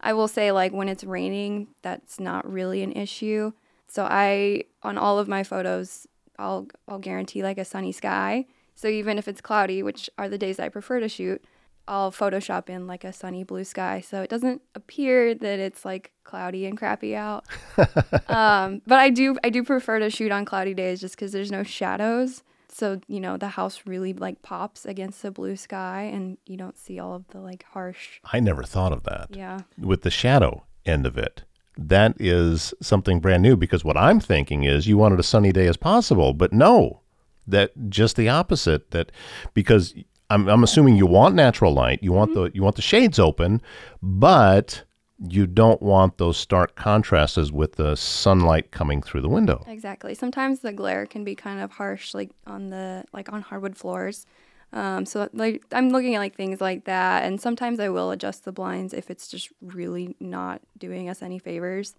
I 0.00 0.12
will 0.12 0.28
say 0.28 0.52
like 0.52 0.72
when 0.72 0.88
it's 0.88 1.04
raining, 1.04 1.68
that's 1.82 2.20
not 2.20 2.50
really 2.50 2.82
an 2.82 2.92
issue. 2.92 3.52
So 3.88 4.04
I 4.04 4.64
on 4.82 4.98
all 4.98 5.18
of 5.18 5.28
my 5.28 5.42
photos, 5.42 6.06
I'll 6.38 6.66
I'll 6.88 6.98
guarantee 6.98 7.42
like 7.42 7.58
a 7.58 7.64
sunny 7.64 7.92
sky 7.92 8.46
so 8.76 8.88
even 8.88 9.18
if 9.18 9.26
it's 9.26 9.40
cloudy, 9.40 9.82
which 9.82 10.08
are 10.18 10.28
the 10.28 10.38
days 10.38 10.60
I 10.60 10.68
prefer 10.68 11.00
to 11.00 11.08
shoot, 11.08 11.42
I'll 11.88 12.12
Photoshop 12.12 12.68
in 12.68 12.86
like 12.86 13.04
a 13.04 13.12
sunny 13.12 13.42
blue 13.42 13.64
sky. 13.64 14.00
So 14.00 14.22
it 14.22 14.30
doesn't 14.30 14.60
appear 14.74 15.34
that 15.34 15.58
it's 15.58 15.84
like 15.84 16.12
cloudy 16.24 16.66
and 16.66 16.76
crappy 16.76 17.16
out. 17.16 17.46
um, 18.28 18.82
but 18.86 18.98
I 18.98 19.10
do 19.10 19.36
I 19.42 19.50
do 19.50 19.64
prefer 19.64 19.98
to 19.98 20.10
shoot 20.10 20.30
on 20.30 20.44
cloudy 20.44 20.74
days 20.74 21.00
just 21.00 21.16
because 21.16 21.32
there's 21.32 21.50
no 21.50 21.62
shadows. 21.62 22.42
So, 22.68 23.00
you 23.08 23.20
know, 23.20 23.38
the 23.38 23.48
house 23.48 23.82
really 23.86 24.12
like 24.12 24.42
pops 24.42 24.84
against 24.84 25.22
the 25.22 25.30
blue 25.30 25.56
sky 25.56 26.02
and 26.12 26.36
you 26.44 26.58
don't 26.58 26.76
see 26.76 26.98
all 26.98 27.14
of 27.14 27.26
the 27.28 27.38
like 27.38 27.64
harsh. 27.72 28.20
I 28.30 28.40
never 28.40 28.64
thought 28.64 28.92
of 28.92 29.04
that. 29.04 29.28
Yeah. 29.30 29.60
With 29.78 30.02
the 30.02 30.10
shadow 30.10 30.64
end 30.84 31.06
of 31.06 31.16
it. 31.16 31.44
That 31.78 32.16
is 32.18 32.74
something 32.82 33.20
brand 33.20 33.42
new 33.42 33.56
because 33.56 33.84
what 33.84 33.96
I'm 33.96 34.20
thinking 34.20 34.64
is 34.64 34.86
you 34.86 34.98
wanted 34.98 35.20
a 35.20 35.22
sunny 35.22 35.52
day 35.52 35.66
as 35.66 35.76
possible, 35.76 36.32
but 36.34 36.52
no, 36.52 37.00
that 37.46 37.72
just 37.88 38.16
the 38.16 38.28
opposite 38.28 38.90
that 38.90 39.12
because 39.54 39.94
I'm, 40.30 40.48
I'm 40.48 40.64
assuming 40.64 40.96
you 40.96 41.06
want 41.06 41.34
natural 41.34 41.72
light 41.72 42.02
you 42.02 42.12
want 42.12 42.32
mm-hmm. 42.32 42.44
the 42.44 42.50
you 42.54 42.62
want 42.62 42.76
the 42.76 42.82
shades 42.82 43.18
open 43.18 43.62
but 44.02 44.84
you 45.18 45.46
don't 45.46 45.80
want 45.80 46.18
those 46.18 46.36
stark 46.36 46.76
contrasts 46.76 47.50
with 47.50 47.76
the 47.76 47.96
sunlight 47.96 48.70
coming 48.70 49.00
through 49.00 49.22
the 49.22 49.28
window. 49.28 49.64
Exactly. 49.66 50.14
Sometimes 50.14 50.60
the 50.60 50.72
glare 50.72 51.06
can 51.06 51.24
be 51.24 51.34
kind 51.34 51.60
of 51.60 51.72
harsh, 51.72 52.12
like 52.12 52.30
on 52.46 52.70
the 52.70 53.04
like 53.12 53.32
on 53.32 53.42
hardwood 53.42 53.76
floors. 53.76 54.26
Um, 54.72 55.06
so 55.06 55.28
like 55.32 55.64
I'm 55.72 55.88
looking 55.90 56.14
at 56.14 56.18
like 56.18 56.36
things 56.36 56.60
like 56.60 56.84
that, 56.84 57.24
and 57.24 57.40
sometimes 57.40 57.80
I 57.80 57.88
will 57.88 58.10
adjust 58.10 58.44
the 58.44 58.52
blinds 58.52 58.92
if 58.92 59.10
it's 59.10 59.28
just 59.28 59.50
really 59.62 60.16
not 60.20 60.60
doing 60.76 61.08
us 61.08 61.22
any 61.22 61.38
favors. 61.38 61.94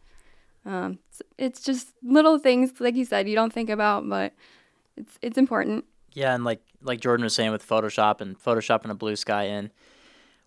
Um, 0.65 0.99
it's, 1.09 1.21
it's 1.37 1.61
just 1.61 1.93
little 2.03 2.37
things, 2.39 2.73
like 2.79 2.95
you 2.95 3.05
said, 3.05 3.29
you 3.29 3.35
don't 3.35 3.53
think 3.53 3.69
about, 3.69 4.07
but 4.07 4.33
it's 4.97 5.17
it's 5.21 5.37
important. 5.37 5.85
Yeah, 6.13 6.33
and 6.33 6.43
like 6.43 6.61
like 6.81 6.99
Jordan 6.99 7.23
was 7.23 7.35
saying 7.35 7.51
with 7.51 7.67
Photoshop 7.67 8.21
and 8.21 8.37
Photoshop 8.39 8.83
and 8.83 8.91
a 8.91 8.95
blue 8.95 9.15
sky 9.15 9.43
in, 9.43 9.71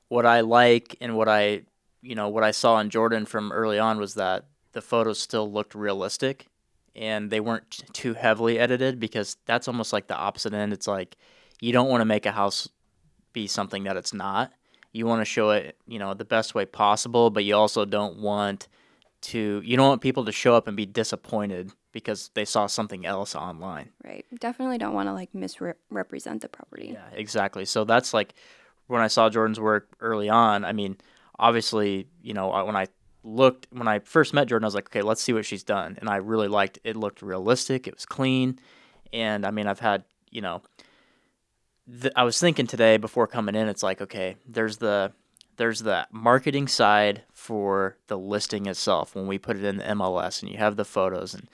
what 0.08 0.26
I 0.26 0.40
like 0.40 0.96
and 1.00 1.16
what 1.16 1.28
I 1.28 1.62
you 2.02 2.14
know 2.14 2.28
what 2.28 2.44
I 2.44 2.50
saw 2.50 2.78
in 2.80 2.90
Jordan 2.90 3.26
from 3.26 3.52
early 3.52 3.78
on 3.78 3.98
was 3.98 4.14
that 4.14 4.46
the 4.72 4.80
photos 4.80 5.20
still 5.20 5.50
looked 5.50 5.74
realistic, 5.74 6.46
and 6.94 7.30
they 7.30 7.40
weren't 7.40 7.82
too 7.92 8.14
heavily 8.14 8.58
edited 8.58 9.00
because 9.00 9.36
that's 9.46 9.68
almost 9.68 9.92
like 9.92 10.06
the 10.06 10.16
opposite 10.16 10.54
end. 10.54 10.72
It's 10.72 10.86
like 10.86 11.16
you 11.60 11.72
don't 11.72 11.88
want 11.88 12.00
to 12.00 12.06
make 12.06 12.26
a 12.26 12.32
house 12.32 12.68
be 13.32 13.46
something 13.46 13.84
that 13.84 13.96
it's 13.96 14.12
not. 14.12 14.52
You 14.92 15.06
want 15.06 15.20
to 15.20 15.24
show 15.24 15.50
it, 15.50 15.76
you 15.86 16.00
know, 16.00 16.14
the 16.14 16.24
best 16.24 16.54
way 16.54 16.66
possible, 16.66 17.30
but 17.30 17.44
you 17.44 17.54
also 17.54 17.84
don't 17.84 18.18
want 18.18 18.66
to 19.22 19.60
you 19.64 19.76
don't 19.76 19.88
want 19.88 20.00
people 20.00 20.24
to 20.24 20.32
show 20.32 20.54
up 20.54 20.66
and 20.68 20.76
be 20.76 20.86
disappointed 20.86 21.72
because 21.92 22.30
they 22.34 22.44
saw 22.44 22.66
something 22.66 23.04
else 23.04 23.34
online. 23.34 23.90
Right. 24.04 24.24
Definitely 24.38 24.78
don't 24.78 24.94
want 24.94 25.08
to 25.08 25.12
like 25.12 25.34
misrepresent 25.34 26.42
the 26.42 26.48
property. 26.48 26.90
Yeah, 26.94 27.06
exactly. 27.12 27.64
So 27.64 27.84
that's 27.84 28.14
like 28.14 28.34
when 28.86 29.00
I 29.00 29.08
saw 29.08 29.28
Jordan's 29.28 29.60
work 29.60 29.88
early 30.00 30.28
on, 30.28 30.64
I 30.64 30.72
mean, 30.72 30.96
obviously, 31.38 32.06
you 32.22 32.34
know, 32.34 32.48
when 32.64 32.76
I 32.76 32.86
looked 33.22 33.66
when 33.70 33.88
I 33.88 33.98
first 34.00 34.32
met 34.32 34.48
Jordan, 34.48 34.64
I 34.64 34.68
was 34.68 34.74
like, 34.74 34.88
okay, 34.88 35.02
let's 35.02 35.22
see 35.22 35.32
what 35.32 35.44
she's 35.44 35.62
done, 35.62 35.98
and 36.00 36.08
I 36.08 36.16
really 36.16 36.48
liked 36.48 36.78
it. 36.84 36.96
Looked 36.96 37.22
realistic. 37.22 37.86
It 37.86 37.94
was 37.94 38.06
clean, 38.06 38.58
and 39.12 39.44
I 39.44 39.50
mean, 39.50 39.66
I've 39.66 39.80
had 39.80 40.04
you 40.30 40.40
know, 40.40 40.62
th- 42.00 42.12
I 42.16 42.24
was 42.24 42.38
thinking 42.38 42.66
today 42.66 42.96
before 42.96 43.26
coming 43.26 43.54
in, 43.54 43.68
it's 43.68 43.82
like, 43.82 44.00
okay, 44.00 44.36
there's 44.46 44.78
the 44.78 45.12
there's 45.60 45.80
the 45.80 46.08
marketing 46.10 46.66
side 46.66 47.22
for 47.34 47.98
the 48.06 48.16
listing 48.16 48.64
itself 48.64 49.14
when 49.14 49.26
we 49.26 49.36
put 49.36 49.58
it 49.58 49.62
in 49.64 49.76
the 49.76 49.84
MLS 49.84 50.40
and 50.40 50.50
you 50.50 50.56
have 50.56 50.76
the 50.76 50.86
photos 50.86 51.34
and 51.34 51.50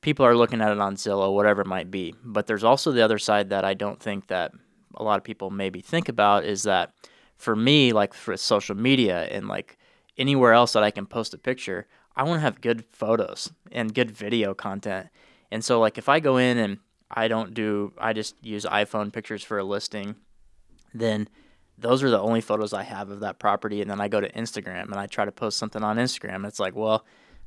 people 0.00 0.26
are 0.26 0.36
looking 0.36 0.60
at 0.60 0.72
it 0.72 0.80
on 0.80 0.96
Zillow, 0.96 1.32
whatever 1.32 1.60
it 1.60 1.68
might 1.68 1.88
be. 1.88 2.12
But 2.24 2.48
there's 2.48 2.64
also 2.64 2.90
the 2.90 3.04
other 3.04 3.16
side 3.16 3.50
that 3.50 3.64
I 3.64 3.74
don't 3.74 4.00
think 4.00 4.26
that 4.26 4.50
a 4.96 5.04
lot 5.04 5.18
of 5.18 5.22
people 5.22 5.50
maybe 5.50 5.80
think 5.80 6.08
about 6.08 6.44
is 6.44 6.64
that 6.64 6.94
for 7.36 7.54
me, 7.54 7.92
like 7.92 8.12
for 8.12 8.36
social 8.36 8.74
media 8.74 9.28
and 9.30 9.46
like 9.46 9.78
anywhere 10.18 10.52
else 10.52 10.72
that 10.72 10.82
I 10.82 10.90
can 10.90 11.06
post 11.06 11.32
a 11.32 11.38
picture, 11.38 11.86
I 12.16 12.24
want 12.24 12.38
to 12.38 12.40
have 12.40 12.60
good 12.60 12.84
photos 12.90 13.52
and 13.70 13.94
good 13.94 14.10
video 14.10 14.52
content. 14.52 15.10
And 15.52 15.64
so 15.64 15.78
like 15.78 15.96
if 15.96 16.08
I 16.08 16.18
go 16.18 16.38
in 16.38 16.58
and 16.58 16.78
I 17.08 17.28
don't 17.28 17.54
do 17.54 17.92
I 17.98 18.14
just 18.14 18.34
use 18.42 18.64
iPhone 18.64 19.12
pictures 19.12 19.44
for 19.44 19.58
a 19.58 19.64
listing, 19.64 20.16
then 20.92 21.28
those 21.78 22.02
are 22.02 22.10
the 22.10 22.20
only 22.20 22.40
photos 22.40 22.72
I 22.72 22.82
have 22.82 23.10
of 23.10 23.20
that 23.20 23.38
property. 23.38 23.80
And 23.80 23.90
then 23.90 24.00
I 24.00 24.08
go 24.08 24.20
to 24.20 24.30
Instagram 24.32 24.84
and 24.84 24.96
I 24.96 25.06
try 25.06 25.24
to 25.24 25.32
post 25.32 25.58
something 25.58 25.82
on 25.82 25.96
Instagram. 25.96 26.36
And 26.36 26.46
it's 26.46 26.60
like, 26.60 26.74
well, 26.74 27.04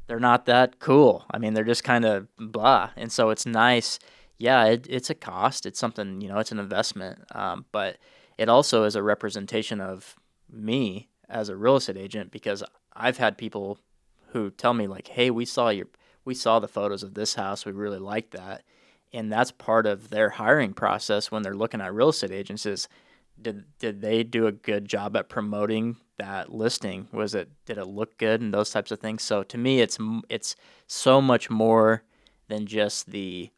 they're 0.08 0.20
not 0.20 0.46
that 0.46 0.80
cool. 0.80 1.26
I 1.32 1.38
mean, 1.38 1.54
they're 1.54 1.64
just 1.64 1.84
kind 1.84 2.06
of 2.06 2.28
blah. 2.38 2.92
And 2.96 3.12
so 3.12 3.30
it's 3.30 3.46
nice. 3.46 4.00
Yeah, 4.38 4.66
it, 4.66 4.88
it's 4.90 5.10
a 5.10 5.16
cost. 5.16 5.66
It's 5.66 5.80
something, 5.80 6.22
you 6.22 6.28
know, 6.28 6.40
it's 6.40 6.52
an 6.52 6.60
investment. 6.60 7.20
Um, 7.34 7.66
but 7.72 7.98
it 8.38 8.50
also 8.50 8.84
is 8.84 8.96
a 8.96 9.04
representation 9.04 9.82
of 9.82 10.16
me 10.50 11.10
as 11.30 11.50
a 11.50 11.56
real 11.56 11.76
estate 11.76 11.98
agent 11.98 12.32
because 12.32 12.64
I've 12.94 13.18
had 13.18 13.38
people 13.38 13.80
who 14.30 14.50
tell 14.50 14.74
me 14.74 14.88
like, 14.88 15.08
"Hey, 15.08 15.30
we 15.30 15.46
saw 15.46 15.70
your 15.70 15.88
we 16.26 16.34
saw 16.34 16.60
the 16.60 16.68
photos 16.68 17.04
of 17.04 17.14
this 17.14 17.36
house. 17.36 17.66
We 17.66 17.72
really 17.72 18.00
like 18.00 18.32
that." 18.32 18.64
And 19.14 19.32
that's 19.32 19.52
part 19.52 19.86
of 19.86 20.10
their 20.10 20.30
hiring 20.30 20.74
process 20.74 21.32
when 21.32 21.42
they're 21.42 21.56
looking 21.56 21.82
at 21.82 21.94
real 21.94 22.10
estate 22.10 22.32
agents 22.32 22.66
is 22.66 22.88
did 23.42 23.66
did 23.80 24.02
they 24.02 24.24
do 24.24 24.48
a 24.48 24.52
good 24.52 24.86
job 24.86 25.16
at 25.16 25.30
promoting 25.30 25.98
that 26.18 26.52
listing? 26.52 27.08
Was 27.12 27.36
it 27.36 27.50
did 27.66 27.78
it 27.78 27.86
look 27.86 28.18
good 28.18 28.42
and 28.42 28.54
those 28.54 28.70
types 28.70 28.92
of 28.92 29.00
things? 29.00 29.24
So 29.24 29.44
to 29.44 29.58
me, 29.58 29.82
it's 29.82 29.98
it's 30.30 30.56
so 30.88 31.22
much 31.22 31.50
more 31.50 32.04
than 32.48 32.66
just 32.66 33.12
the 33.12 33.50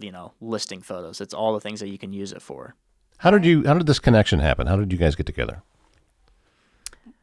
you 0.00 0.12
know 0.12 0.32
listing 0.40 0.82
photos. 0.82 1.20
It's 1.20 1.34
all 1.34 1.54
the 1.54 1.60
things 1.60 1.80
that 1.80 1.88
you 1.88 1.98
can 1.98 2.12
use 2.12 2.32
it 2.32 2.42
for. 2.42 2.74
How 3.18 3.30
did 3.30 3.44
you? 3.44 3.64
How 3.64 3.74
did 3.74 3.86
this 3.86 3.98
connection 3.98 4.38
happen? 4.38 4.66
How 4.66 4.76
did 4.76 4.92
you 4.92 4.98
guys 4.98 5.16
get 5.16 5.26
together? 5.26 5.62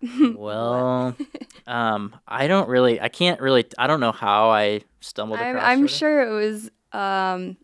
well, 0.35 1.15
um, 1.67 2.15
I 2.27 2.47
don't 2.47 2.67
really. 2.67 2.99
I 2.99 3.07
can't 3.07 3.39
really. 3.39 3.65
I 3.77 3.87
don't 3.87 3.99
know 3.99 4.11
how 4.11 4.49
I 4.49 4.81
stumbled 4.99 5.39
I'm, 5.39 5.55
across. 5.55 5.69
I'm 5.69 5.87
sure 5.87 6.21
it 6.21 6.31
was 6.31 6.69
um, 6.91 7.57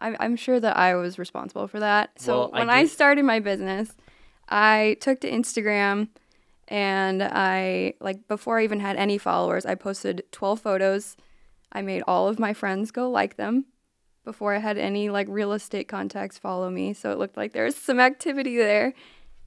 I'm, 0.00 0.16
I'm 0.20 0.36
sure 0.36 0.60
that 0.60 0.76
I 0.76 0.94
was 0.94 1.18
responsible 1.18 1.68
for 1.68 1.80
that. 1.80 2.20
So 2.20 2.38
Well, 2.38 2.50
when 2.52 2.70
I, 2.70 2.86
started 2.86 3.24
my 3.24 3.40
business, 3.40 3.94
I 4.48 4.96
took 5.00 5.20
to 5.20 5.30
Instagram 5.30 6.08
and 6.68 7.22
I, 7.22 7.94
like, 8.00 8.26
before 8.28 8.58
I 8.58 8.64
even 8.64 8.80
had 8.80 8.96
any 8.96 9.18
followers, 9.18 9.64
I 9.64 9.74
posted 9.74 10.24
12 10.32 10.60
photos. 10.60 11.16
I 11.72 11.82
made 11.82 12.02
all 12.06 12.28
of 12.28 12.38
my 12.38 12.52
friends 12.52 12.90
go 12.90 13.08
like 13.10 13.36
them 13.36 13.66
before 14.24 14.54
I 14.54 14.58
had 14.58 14.76
any, 14.76 15.08
like, 15.08 15.28
real 15.30 15.52
estate 15.52 15.86
contacts 15.88 16.38
follow 16.38 16.68
me. 16.68 16.92
So 16.92 17.12
it 17.12 17.18
looked 17.18 17.36
like 17.36 17.52
there 17.52 17.64
was 17.64 17.76
some 17.76 18.00
activity 18.00 18.56
there. 18.56 18.94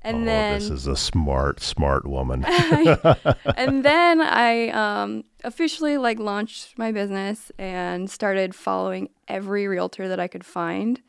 And 0.01 0.23
oh, 0.23 0.25
then 0.25 0.59
this 0.59 0.69
is 0.69 0.87
a 0.87 0.95
smart, 0.95 1.61
smart 1.61 2.07
woman. 2.07 2.45
and 3.55 3.83
then 3.83 4.21
I 4.21 4.69
um, 4.69 5.25
officially 5.43 5.97
like 5.97 6.19
launched 6.19 6.77
my 6.77 6.91
business 6.91 7.51
and 7.57 8.09
started 8.09 8.55
following 8.55 9.09
every 9.27 9.67
realtor 9.67 10.07
that 10.07 10.19
I 10.19 10.27
could 10.27 10.45
find. 10.45 11.01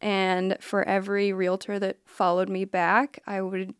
And 0.00 0.56
for 0.60 0.86
every 0.88 1.32
realtor 1.32 1.78
that 1.78 1.98
followed 2.06 2.48
me 2.48 2.64
back, 2.64 3.20
I 3.26 3.42
would. 3.42 3.74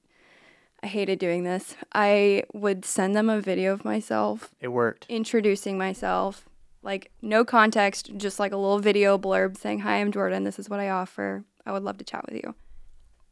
I 0.82 0.86
hated 0.86 1.18
doing 1.18 1.44
this. 1.44 1.76
I 1.92 2.44
would 2.54 2.86
send 2.86 3.14
them 3.14 3.28
a 3.28 3.38
video 3.38 3.74
of 3.74 3.84
myself 3.84 4.50
It 4.60 4.68
worked. 4.68 5.04
introducing 5.10 5.76
myself, 5.76 6.48
like 6.82 7.10
no 7.20 7.44
context, 7.44 8.10
just 8.16 8.40
like 8.40 8.52
a 8.52 8.56
little 8.56 8.78
video 8.78 9.18
blurb 9.18 9.58
saying, 9.58 9.80
"Hi, 9.80 9.96
I'm 9.96 10.10
Jordan. 10.10 10.44
This 10.44 10.58
is 10.58 10.70
what 10.70 10.80
I 10.80 10.88
offer. 10.88 11.44
I 11.66 11.72
would 11.72 11.82
love 11.82 11.98
to 11.98 12.04
chat 12.04 12.24
with 12.26 12.34
you." 12.42 12.54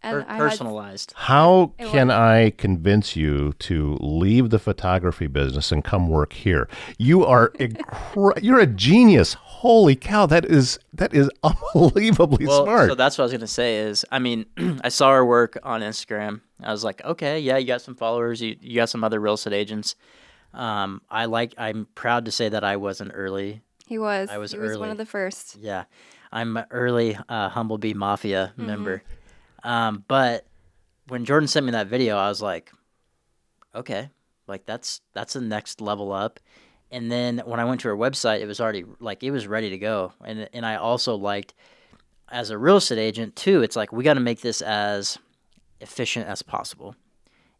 Per- 0.02 0.24
I 0.28 0.34
had 0.34 0.38
personalized. 0.38 1.12
How 1.16 1.72
It 1.78 1.88
can 1.88 2.10
I 2.10 2.50
convince 2.50 3.16
you 3.16 3.52
to 3.60 3.96
leave 4.00 4.50
the 4.50 4.58
photography 4.58 5.26
business 5.26 5.72
and 5.72 5.82
come 5.84 6.08
work 6.08 6.32
here? 6.32 6.68
You 6.98 7.24
are 7.24 7.50
incre- 7.58 8.42
you're 8.42 8.60
a 8.60 8.66
genius. 8.66 9.34
Holy 9.34 9.96
cow, 9.96 10.24
that 10.26 10.44
is 10.44 10.78
that 10.92 11.12
is 11.12 11.28
unbelievably 11.42 12.46
well, 12.46 12.64
smart. 12.64 12.90
So 12.90 12.94
that's 12.94 13.18
what 13.18 13.22
I 13.22 13.26
was 13.26 13.32
gonna 13.32 13.46
say 13.48 13.78
is, 13.78 14.04
I 14.12 14.20
mean, 14.20 14.46
I 14.84 14.88
saw 14.88 15.12
her 15.12 15.24
work 15.26 15.58
on 15.64 15.80
Instagram. 15.80 16.42
I 16.62 16.70
was 16.70 16.84
like, 16.84 17.04
okay, 17.04 17.40
yeah, 17.40 17.56
you 17.56 17.66
got 17.66 17.82
some 17.82 17.96
followers. 17.96 18.40
You 18.40 18.56
you 18.60 18.76
got 18.76 18.88
some 18.88 19.02
other 19.02 19.18
real 19.20 19.34
estate 19.34 19.52
agents. 19.52 19.96
Um, 20.54 21.02
I 21.10 21.24
like. 21.26 21.54
I'm 21.58 21.86
proud 21.94 22.24
to 22.26 22.30
say 22.32 22.48
that 22.48 22.62
I 22.64 22.76
was 22.76 23.00
an 23.00 23.10
early. 23.10 23.62
He 23.86 23.98
was. 23.98 24.28
I 24.30 24.38
was 24.38 24.52
he 24.52 24.58
was 24.58 24.78
one 24.78 24.90
of 24.90 24.96
the 24.96 25.06
first. 25.06 25.56
Yeah, 25.56 25.84
I'm 26.32 26.56
an 26.56 26.66
early 26.70 27.16
uh, 27.28 27.50
Humblebee 27.50 27.94
Mafia 27.94 28.52
Mm-hmm. 28.56 28.66
member. 28.66 29.02
Um, 29.62 30.04
but 30.08 30.46
when 31.08 31.24
Jordan 31.24 31.48
sent 31.48 31.66
me 31.66 31.72
that 31.72 31.86
video, 31.88 32.16
I 32.16 32.28
was 32.28 32.40
like, 32.42 32.70
okay, 33.74 34.10
like 34.46 34.66
that's 34.66 35.00
that's 35.14 35.32
the 35.34 35.40
next 35.40 35.80
level 35.80 36.12
up. 36.12 36.40
And 36.90 37.10
then 37.12 37.42
when 37.44 37.60
I 37.60 37.64
went 37.64 37.80
to 37.82 37.88
her 37.88 37.96
website, 37.96 38.40
it 38.40 38.46
was 38.46 38.60
already 38.60 38.84
like 39.00 39.22
it 39.22 39.30
was 39.30 39.46
ready 39.46 39.70
to 39.70 39.78
go. 39.78 40.12
And 40.24 40.48
and 40.52 40.64
I 40.64 40.76
also 40.76 41.14
liked 41.16 41.54
as 42.30 42.50
a 42.50 42.58
real 42.58 42.76
estate 42.76 42.98
agent 42.98 43.36
too. 43.36 43.62
It's 43.62 43.76
like 43.76 43.92
we 43.92 44.04
got 44.04 44.14
to 44.14 44.20
make 44.20 44.40
this 44.40 44.62
as 44.62 45.18
efficient 45.80 46.26
as 46.28 46.42
possible. 46.42 46.94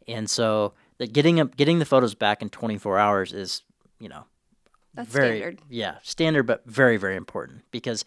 And 0.07 0.29
so 0.29 0.75
the 0.99 1.07
getting 1.07 1.41
up 1.41 1.57
getting 1.57 1.79
the 1.79 1.85
photos 1.85 2.15
back 2.15 2.43
in 2.43 2.49
24 2.49 2.99
hours 2.99 3.33
is, 3.33 3.63
you 4.01 4.09
know, 4.09 4.25
That's 4.95 5.09
very 5.11 5.39
standard. 5.41 5.61
yeah 5.69 5.95
standard 6.03 6.45
but 6.45 6.65
very 6.67 6.97
very 6.97 7.15
important 7.17 7.63
because 7.71 8.05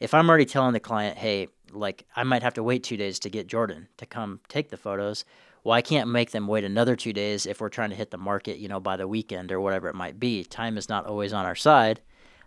if 0.00 0.14
i'm 0.14 0.28
already 0.28 0.44
telling 0.46 0.72
the 0.72 0.80
client 0.80 1.16
hey 1.18 1.48
like 1.74 2.06
i 2.16 2.22
might 2.22 2.42
have 2.42 2.54
to 2.54 2.62
wait 2.62 2.82
two 2.82 2.96
days 2.96 3.18
to 3.18 3.30
get 3.30 3.46
jordan 3.46 3.88
to 3.96 4.06
come 4.06 4.40
take 4.48 4.70
the 4.70 4.76
photos. 4.76 5.24
Well 5.62 5.74
i 5.74 5.82
can't 5.82 6.08
make 6.10 6.30
them 6.30 6.46
wait 6.46 6.64
another 6.64 6.96
two 6.96 7.12
days 7.12 7.46
if 7.46 7.60
we're 7.60 7.68
trying 7.68 7.90
to 7.90 7.96
hit 7.96 8.10
the 8.10 8.18
market 8.18 8.58
you 8.58 8.68
know 8.68 8.80
by 8.80 8.96
the 8.96 9.08
weekend 9.08 9.50
or 9.52 9.60
whatever 9.60 9.88
it 9.88 9.94
might 9.94 10.20
be. 10.20 10.44
Time 10.44 10.76
is 10.76 10.88
not 10.88 11.06
always 11.06 11.32
on 11.32 11.46
our 11.46 11.54
side. 11.54 12.00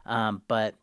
Um, 0.06 0.42
but 0.48 0.76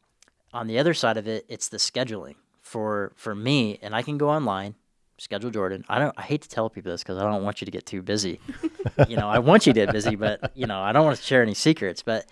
on 0.52 0.66
the 0.66 0.78
other 0.78 0.94
side 0.94 1.16
of 1.16 1.26
it 1.26 1.44
it's 1.48 1.68
the 1.68 1.78
scheduling. 1.78 2.34
For 2.60 3.12
for 3.14 3.34
me 3.34 3.78
and 3.82 3.94
i 3.94 4.02
can 4.02 4.18
go 4.18 4.30
online 4.30 4.74
schedule 5.18 5.50
jordan. 5.50 5.84
I 5.88 5.98
don't 5.98 6.14
i 6.18 6.22
hate 6.22 6.42
to 6.42 6.48
tell 6.48 6.68
people 6.70 6.90
this 6.92 7.02
because 7.02 7.18
i 7.18 7.22
don't 7.22 7.44
want 7.44 7.60
you 7.60 7.64
to 7.66 7.70
get 7.70 7.86
too 7.86 8.02
busy. 8.02 8.40
You 9.08 9.16
know 9.16 9.28
i 9.28 9.38
want 9.38 9.66
you 9.66 9.72
to 9.72 9.80
get 9.80 9.92
busy 9.92 10.14
but 10.14 10.52
you 10.54 10.66
know 10.66 10.78
i 10.78 10.92
don't 10.92 11.04
want 11.04 11.16
to 11.16 11.22
share 11.22 11.42
any 11.42 11.54
secrets. 11.54 12.02
But 12.02 12.26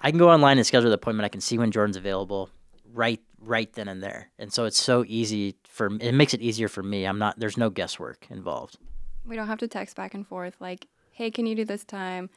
I 0.00 0.10
can 0.10 0.18
go 0.18 0.30
online 0.30 0.58
and 0.58 0.66
schedule 0.66 0.90
the 0.90 0.94
appointment. 0.94 1.24
I 1.24 1.28
can 1.28 1.40
see 1.40 1.58
when 1.58 1.70
Jordan's 1.72 1.96
available 1.96 2.50
right 2.92 3.20
right 3.40 3.72
then 3.74 3.88
and 3.88 4.02
there. 4.02 4.30
And 4.38 4.52
so 4.52 4.64
it's 4.64 4.80
so 4.80 5.04
easy 5.06 5.56
for 5.68 5.86
it 6.00 6.12
makes 6.14 6.34
it 6.34 6.40
easier 6.40 6.68
for 6.68 6.82
me. 6.82 7.04
I'm 7.04 7.18
not 7.18 7.38
there's 7.38 7.56
no 7.56 7.70
guesswork 7.70 8.26
involved. 8.30 8.76
We 9.26 9.36
don't 9.36 9.46
have 9.46 9.58
to 9.58 9.68
text 9.68 9.94
back 9.96 10.14
and 10.14 10.26
forth 10.26 10.56
like, 10.60 10.86
hey, 11.12 11.30
can 11.30 11.46
you 11.46 11.54
do 11.54 11.64
this 11.64 11.84
time? 11.84 12.30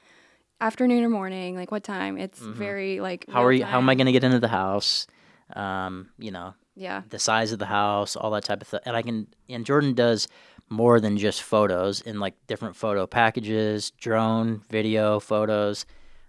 Afternoon 0.59 1.03
or 1.03 1.09
morning? 1.09 1.55
Like 1.55 1.71
what 1.71 1.83
time? 1.83 2.17
It's 2.17 2.39
very 2.39 2.99
like 2.99 3.21
Mm-hmm. 3.21 3.31
How 3.31 3.43
are 3.45 3.51
you? 3.51 3.63
How 3.65 3.77
am 3.79 3.89
I 3.89 3.95
going 3.95 4.05
to 4.05 4.11
get 4.11 4.23
into 4.23 4.39
the 4.39 4.47
house? 4.47 5.07
Um, 5.55 6.09
you 6.19 6.31
know, 6.31 6.53
Yeah. 6.75 7.01
the 7.09 7.19
size 7.19 7.51
of 7.51 7.59
the 7.59 7.65
house, 7.65 8.15
all 8.15 8.31
that 8.31 8.43
type 8.45 8.61
of 8.61 8.67
thing. 8.67 8.79
And 8.85 8.95
I 8.95 9.01
can, 9.01 9.27
and 9.49 9.65
Jordan 9.65 9.93
does 9.95 10.27
more 10.69 10.99
than 11.01 11.17
just 11.17 11.41
photos 11.43 11.99
in 12.01 12.19
like 12.19 12.35
different 12.47 12.75
photo 12.77 13.05
packages, 13.07 13.91
drone, 13.91 14.61
video, 14.69 15.19
photos. 15.19 15.85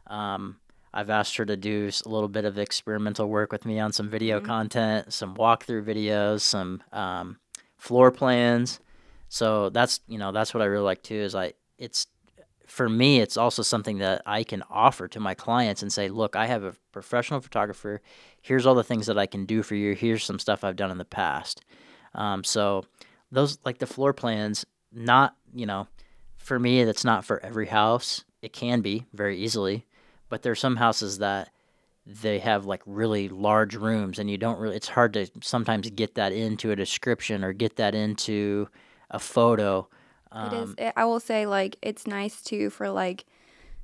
Um, 0.09 0.57
I've 0.95 1.11
asked 1.11 1.37
her 1.37 1.47
to 1.47 1.57
do 1.57 1.91
a 2.05 2.09
little 2.09 2.29
bit 2.29 2.45
of 2.45 2.59
experimental 2.59 3.29
work 3.29 3.51
with 3.51 3.65
me 3.65 3.81
on 3.81 3.93
some 3.93 4.11
video 4.11 4.41
content, 4.41 5.13
some 5.13 5.35
walkthrough 5.37 5.85
videos, 5.85 6.41
some 6.41 6.83
um, 6.93 7.39
floor 7.79 8.11
plans. 8.11 8.81
So 9.29 9.71
that's 9.71 10.01
you 10.07 10.19
know 10.19 10.33
that's 10.33 10.53
what 10.53 10.63
I 10.63 10.67
really 10.67 10.85
like 10.85 11.03
too. 11.03 11.17
Is 11.17 11.35
I 11.35 11.55
it's 11.79 12.07
for 12.67 12.89
me 12.89 13.21
it's 13.21 13.37
also 13.37 13.63
something 13.63 13.99
that 13.99 14.23
I 14.27 14.45
can 14.45 14.63
offer 14.71 15.09
to 15.09 15.21
my 15.21 15.35
clients 15.35 15.83
and 15.83 15.93
say, 15.93 16.09
look, 16.09 16.37
I 16.37 16.47
have 16.47 16.63
a 16.63 16.75
professional 16.93 17.41
photographer. 17.41 18.03
Here's 18.43 18.67
all 18.67 18.75
the 18.75 18.85
things 18.85 19.07
that 19.07 19.19
I 19.19 19.27
can 19.27 19.47
do 19.47 19.63
for 19.63 19.75
you. 19.75 19.95
Here's 19.95 20.25
some 20.25 20.39
stuff 20.39 20.63
I've 20.63 20.77
done 20.77 20.91
in 20.91 20.99
the 20.99 21.05
past. 21.05 21.65
Um, 22.15 22.45
so 22.45 22.85
those 23.31 23.59
like 23.65 23.79
the 23.79 23.87
floor 23.87 24.13
plans, 24.13 24.67
not 24.93 25.35
you 25.55 25.65
know, 25.65 25.89
for 26.37 26.59
me 26.59 26.85
that's 26.85 27.05
not 27.05 27.25
for 27.25 27.43
every 27.43 27.67
house. 27.67 28.25
It 28.43 28.53
can 28.53 28.83
be 28.83 29.07
very 29.15 29.39
easily, 29.39 29.87
but 30.33 30.41
there's 30.41 30.59
some 30.59 30.77
houses 30.77 31.19
that 31.19 31.51
they 32.07 32.39
have 32.39 32.65
like 32.65 32.81
really 32.87 33.29
large 33.29 33.75
rooms 33.75 34.19
and 34.19 34.31
you 34.31 34.39
don't 34.39 34.59
really 34.59 34.75
it's 34.75 34.89
hard 34.89 35.13
to 35.13 35.27
sometimes 35.43 35.91
get 35.91 36.15
that 36.15 36.33
into 36.33 36.71
a 36.71 36.77
description 36.77 37.45
or 37.45 37.53
get 37.53 37.77
that 37.77 37.95
into 37.95 38.67
a 39.11 39.19
photo 39.19 39.87
It 40.35 40.53
is. 40.55 40.69
Um, 40.71 40.75
It, 40.79 40.93
I 40.97 41.05
will 41.05 41.21
say, 41.21 41.45
like, 41.45 41.77
it's 41.83 42.07
nice 42.07 42.41
too 42.41 42.71
for 42.71 42.89
like 42.89 43.27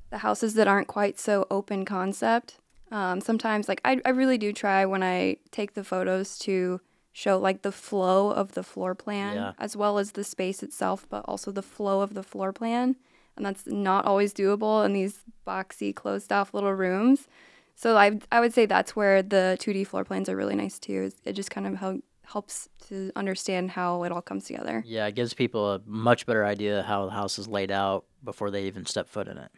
the 0.08 0.18
houses 0.18 0.54
that 0.54 0.66
aren't 0.66 0.88
quite 0.88 1.18
so 1.18 1.46
open 1.50 1.84
concept. 1.84 2.56
Um, 2.90 3.20
sometimes, 3.20 3.68
like, 3.68 3.82
I, 3.84 4.00
I 4.06 4.10
really 4.20 4.38
do 4.38 4.50
try 4.54 4.86
when 4.86 5.02
I 5.02 5.36
take 5.50 5.74
the 5.74 5.84
photos 5.84 6.38
to 6.46 6.80
show 7.12 7.38
like 7.38 7.60
the 7.60 7.72
flow 7.72 8.30
of 8.30 8.52
the 8.52 8.62
floor 8.62 8.94
plan 8.94 9.36
Yeah. 9.36 9.52
as 9.58 9.76
well 9.76 9.98
as 9.98 10.12
the 10.12 10.24
space 10.24 10.62
itself, 10.62 11.06
but 11.10 11.26
also 11.28 11.52
the 11.52 11.68
flow 11.76 12.00
of 12.00 12.14
the 12.14 12.22
floor 12.22 12.52
plan. 12.54 12.96
And 13.38 13.46
that's 13.46 13.66
not 13.66 14.04
always 14.04 14.34
doable 14.34 14.84
in 14.84 14.92
these 14.92 15.20
boxy, 15.46 15.94
closed 15.94 16.32
off 16.32 16.52
little 16.52 16.74
rooms. 16.74 17.26
So 17.74 17.96
I, 17.96 18.18
I 18.30 18.40
would 18.40 18.52
say 18.52 18.66
that's 18.66 18.94
where 18.94 19.22
the 19.22 19.56
2D 19.60 19.86
floor 19.86 20.04
plans 20.04 20.28
are 20.28 20.36
really 20.36 20.56
nice 20.56 20.78
too. 20.78 21.10
It 21.24 21.32
just 21.32 21.50
kind 21.50 21.66
of 21.66 21.76
help, 21.76 22.02
helps 22.24 22.68
to 22.88 23.10
understand 23.16 23.70
how 23.70 24.02
it 24.02 24.12
all 24.12 24.20
comes 24.22 24.44
together. 24.44 24.82
yeah 24.86 25.06
it 25.06 25.14
gives 25.14 25.32
people 25.32 25.72
a 25.74 25.80
much 25.86 26.26
better 26.26 26.44
idea 26.44 26.82
how 26.82 27.04
the 27.06 27.12
house 27.12 27.38
is 27.38 27.48
laid 27.48 27.70
out 27.70 28.04
before 28.24 28.50
they 28.50 28.64
even 28.64 28.84
step 28.84 29.08
foot 29.08 29.28
in 29.28 29.38
it 29.38 29.50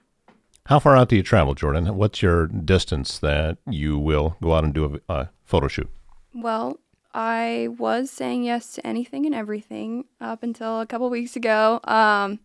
How 0.66 0.78
far 0.78 0.96
out 0.96 1.08
do 1.08 1.16
you 1.16 1.22
travel, 1.22 1.54
Jordan? 1.54 1.86
What's 1.96 2.22
your 2.22 2.46
distance 2.46 3.18
that 3.20 3.58
you 3.68 3.98
will 3.98 4.36
go 4.42 4.54
out 4.54 4.62
and 4.64 4.72
do 4.74 5.00
a, 5.08 5.12
a 5.12 5.28
photo 5.44 5.66
shoot? 5.68 5.90
Well, 6.34 6.78
I 7.12 7.68
was 7.78 8.10
saying 8.10 8.44
yes 8.44 8.72
to 8.74 8.86
anything 8.86 9.26
and 9.26 9.34
everything 9.34 10.04
up 10.20 10.42
until 10.44 10.80
a 10.80 10.86
couple 10.86 11.08
weeks 11.10 11.34
ago. 11.34 11.80
Um, 11.84 12.38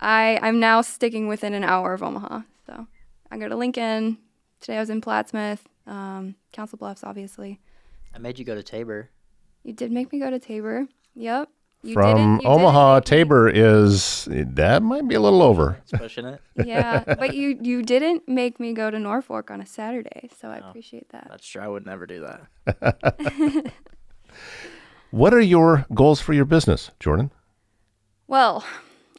I 0.00 0.38
I'm 0.42 0.60
now 0.60 0.80
sticking 0.80 1.28
within 1.28 1.54
an 1.54 1.64
hour 1.64 1.94
of 1.94 2.02
Omaha. 2.02 2.40
So 2.66 2.86
I 3.30 3.38
go 3.38 3.48
to 3.48 3.56
Lincoln. 3.56 4.18
Today 4.60 4.76
I 4.76 4.80
was 4.80 4.90
in 4.90 5.00
Plattsmouth, 5.00 5.60
um, 5.86 6.34
Council 6.52 6.78
Bluffs, 6.78 7.04
obviously. 7.04 7.60
i 8.14 8.18
made 8.18 8.38
you 8.38 8.44
go 8.44 8.54
to 8.54 8.62
tabor 8.62 9.10
You 9.62 9.72
did 9.72 9.92
make 9.92 10.12
me 10.12 10.18
go 10.18 10.30
to 10.30 10.38
Tabor. 10.38 10.86
Yep. 11.14 11.48
You 11.84 11.94
From 11.94 12.04
didn't- 12.16 12.30
you 12.32 12.38
didn't 12.38 12.50
Omaha, 12.50 13.00
Tabor 13.00 13.48
is 13.48 14.26
that 14.30 14.82
might 14.82 15.06
be 15.06 15.14
a 15.14 15.20
little 15.20 15.42
over. 15.42 15.78
it's 15.82 15.92
pushing 15.92 16.24
it 16.26 16.40
Yeah, 16.66 17.04
but 17.06 17.34
you 17.34 17.56
you 17.62 17.82
didn't 17.84 18.26
make 18.28 18.58
me 18.58 18.72
go 18.72 18.90
to 18.90 18.98
Norfolk 18.98 19.48
on 19.50 19.60
a 19.60 19.66
Saturday, 19.66 20.28
so 20.40 20.48
I 20.48 20.58
Oh. 20.60 20.68
appreciate 20.70 21.08
that. 21.10 21.28
that's 21.30 21.46
true 21.46 21.62
i 21.62 21.68
would 21.68 21.86
never 21.86 22.04
do 22.06 22.26
that 22.26 23.72
What 25.10 25.32
are 25.32 25.40
your 25.40 25.86
goals 25.94 26.20
for 26.20 26.34
your 26.34 26.44
business, 26.44 26.90
Jordan? 27.00 27.30
Well, 28.26 28.62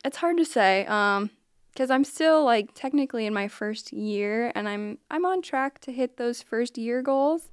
it's 0.03 0.17
hard 0.17 0.37
to 0.37 0.45
say 0.45 0.85
um 0.85 1.29
cuz 1.75 1.89
I'm 1.89 2.03
still 2.03 2.43
like 2.43 2.73
technically 2.73 3.25
in 3.25 3.33
my 3.33 3.47
first 3.47 3.91
year 3.93 4.51
and 4.55 4.67
I'm 4.67 4.97
I'm 5.09 5.25
on 5.25 5.41
track 5.41 5.79
to 5.81 5.91
hit 5.91 6.17
those 6.17 6.41
first 6.41 6.77
year 6.77 7.01
goals. 7.01 7.51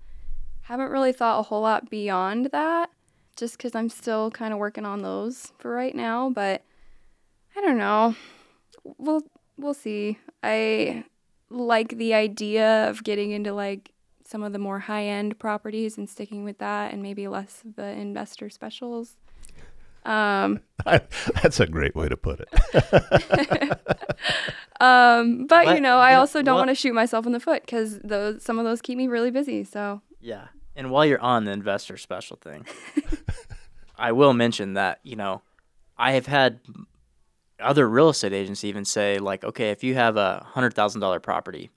Haven't 0.62 0.90
really 0.90 1.12
thought 1.12 1.40
a 1.40 1.44
whole 1.44 1.62
lot 1.62 1.90
beyond 1.90 2.46
that 2.46 2.90
just 3.36 3.58
cuz 3.58 3.74
I'm 3.74 3.88
still 3.88 4.30
kind 4.30 4.52
of 4.52 4.58
working 4.58 4.86
on 4.86 5.02
those 5.02 5.52
for 5.58 5.72
right 5.72 5.94
now, 5.94 6.30
but 6.30 6.62
I 7.56 7.60
don't 7.60 7.78
know. 7.78 8.14
We'll 8.98 9.22
we'll 9.56 9.74
see. 9.74 10.18
I 10.42 11.04
like 11.50 11.96
the 11.96 12.14
idea 12.14 12.88
of 12.88 13.04
getting 13.04 13.30
into 13.30 13.52
like 13.52 13.92
some 14.24 14.42
of 14.42 14.52
the 14.52 14.58
more 14.58 14.80
high-end 14.80 15.38
properties 15.38 15.96
and 15.96 16.08
sticking 16.10 16.42
with 16.44 16.58
that 16.58 16.92
and 16.92 17.02
maybe 17.02 17.28
less 17.28 17.62
of 17.64 17.76
the 17.76 17.86
investor 17.86 18.50
specials. 18.50 19.16
Um 20.06 20.60
That's 21.42 21.60
a 21.60 21.66
great 21.66 21.94
way 21.96 22.08
to 22.08 22.16
put 22.16 22.40
it. 22.40 23.78
Um, 24.80 25.46
but 25.46 25.74
you 25.74 25.80
know, 25.80 25.98
I 25.98 26.14
also 26.16 26.42
don't 26.42 26.58
want 26.58 26.68
to 26.68 26.74
shoot 26.74 26.92
myself 26.92 27.24
in 27.26 27.32
the 27.32 27.40
foot 27.40 27.62
because 27.62 27.98
those 28.00 28.42
some 28.42 28.58
of 28.58 28.64
those 28.64 28.82
keep 28.82 28.98
me 28.98 29.08
really 29.08 29.30
busy. 29.30 29.64
So 29.64 30.02
Yeah. 30.20 30.48
And 30.74 30.90
while 30.90 31.06
you're 31.06 31.20
on 31.20 31.44
the 31.44 31.52
investor 31.52 31.96
special 31.96 32.36
thing, 32.36 32.66
I 33.96 34.12
will 34.12 34.34
mention 34.34 34.74
that, 34.74 35.00
you 35.02 35.16
know, 35.16 35.40
I 35.96 36.12
have 36.12 36.26
had 36.26 36.60
other 37.58 37.88
real 37.88 38.10
estate 38.10 38.34
agents 38.34 38.62
even 38.62 38.84
say, 38.84 39.18
like, 39.18 39.42
okay, 39.42 39.70
if 39.70 39.82
you 39.82 39.94
have 39.94 40.18
a 40.18 40.46
$100,000 40.54 41.22
property, 41.22 41.70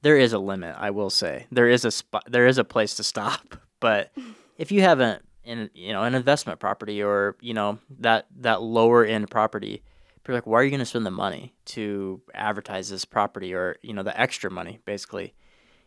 there 0.00 0.16
is 0.16 0.32
a 0.32 0.38
limit, 0.38 0.74
I 0.78 0.90
will 0.90 1.10
say. 1.10 1.46
There 1.52 1.68
is 1.68 1.84
a 1.84 1.90
spot, 1.90 2.24
there 2.26 2.46
is 2.46 2.56
a 2.56 2.64
place 2.64 2.94
to 2.94 3.04
stop. 3.04 3.58
But 3.80 4.10
if 4.56 4.72
you 4.72 4.80
have 4.80 5.00
a, 5.00 5.20
in, 5.44 5.70
you 5.74 5.92
know, 5.92 6.02
an 6.02 6.14
investment 6.14 6.60
property 6.60 7.02
or, 7.02 7.36
you 7.40 7.54
know, 7.54 7.78
that, 8.00 8.26
that 8.40 8.62
lower 8.62 9.04
end 9.04 9.30
property, 9.30 9.82
people 10.16 10.34
are 10.34 10.38
like, 10.38 10.46
why 10.46 10.60
are 10.60 10.64
you 10.64 10.70
going 10.70 10.80
to 10.80 10.86
spend 10.86 11.06
the 11.06 11.10
money 11.10 11.54
to 11.66 12.20
advertise 12.34 12.88
this 12.88 13.04
property 13.04 13.54
or, 13.54 13.76
you 13.82 13.92
know, 13.92 14.02
the 14.02 14.18
extra 14.18 14.50
money, 14.50 14.80
basically? 14.84 15.34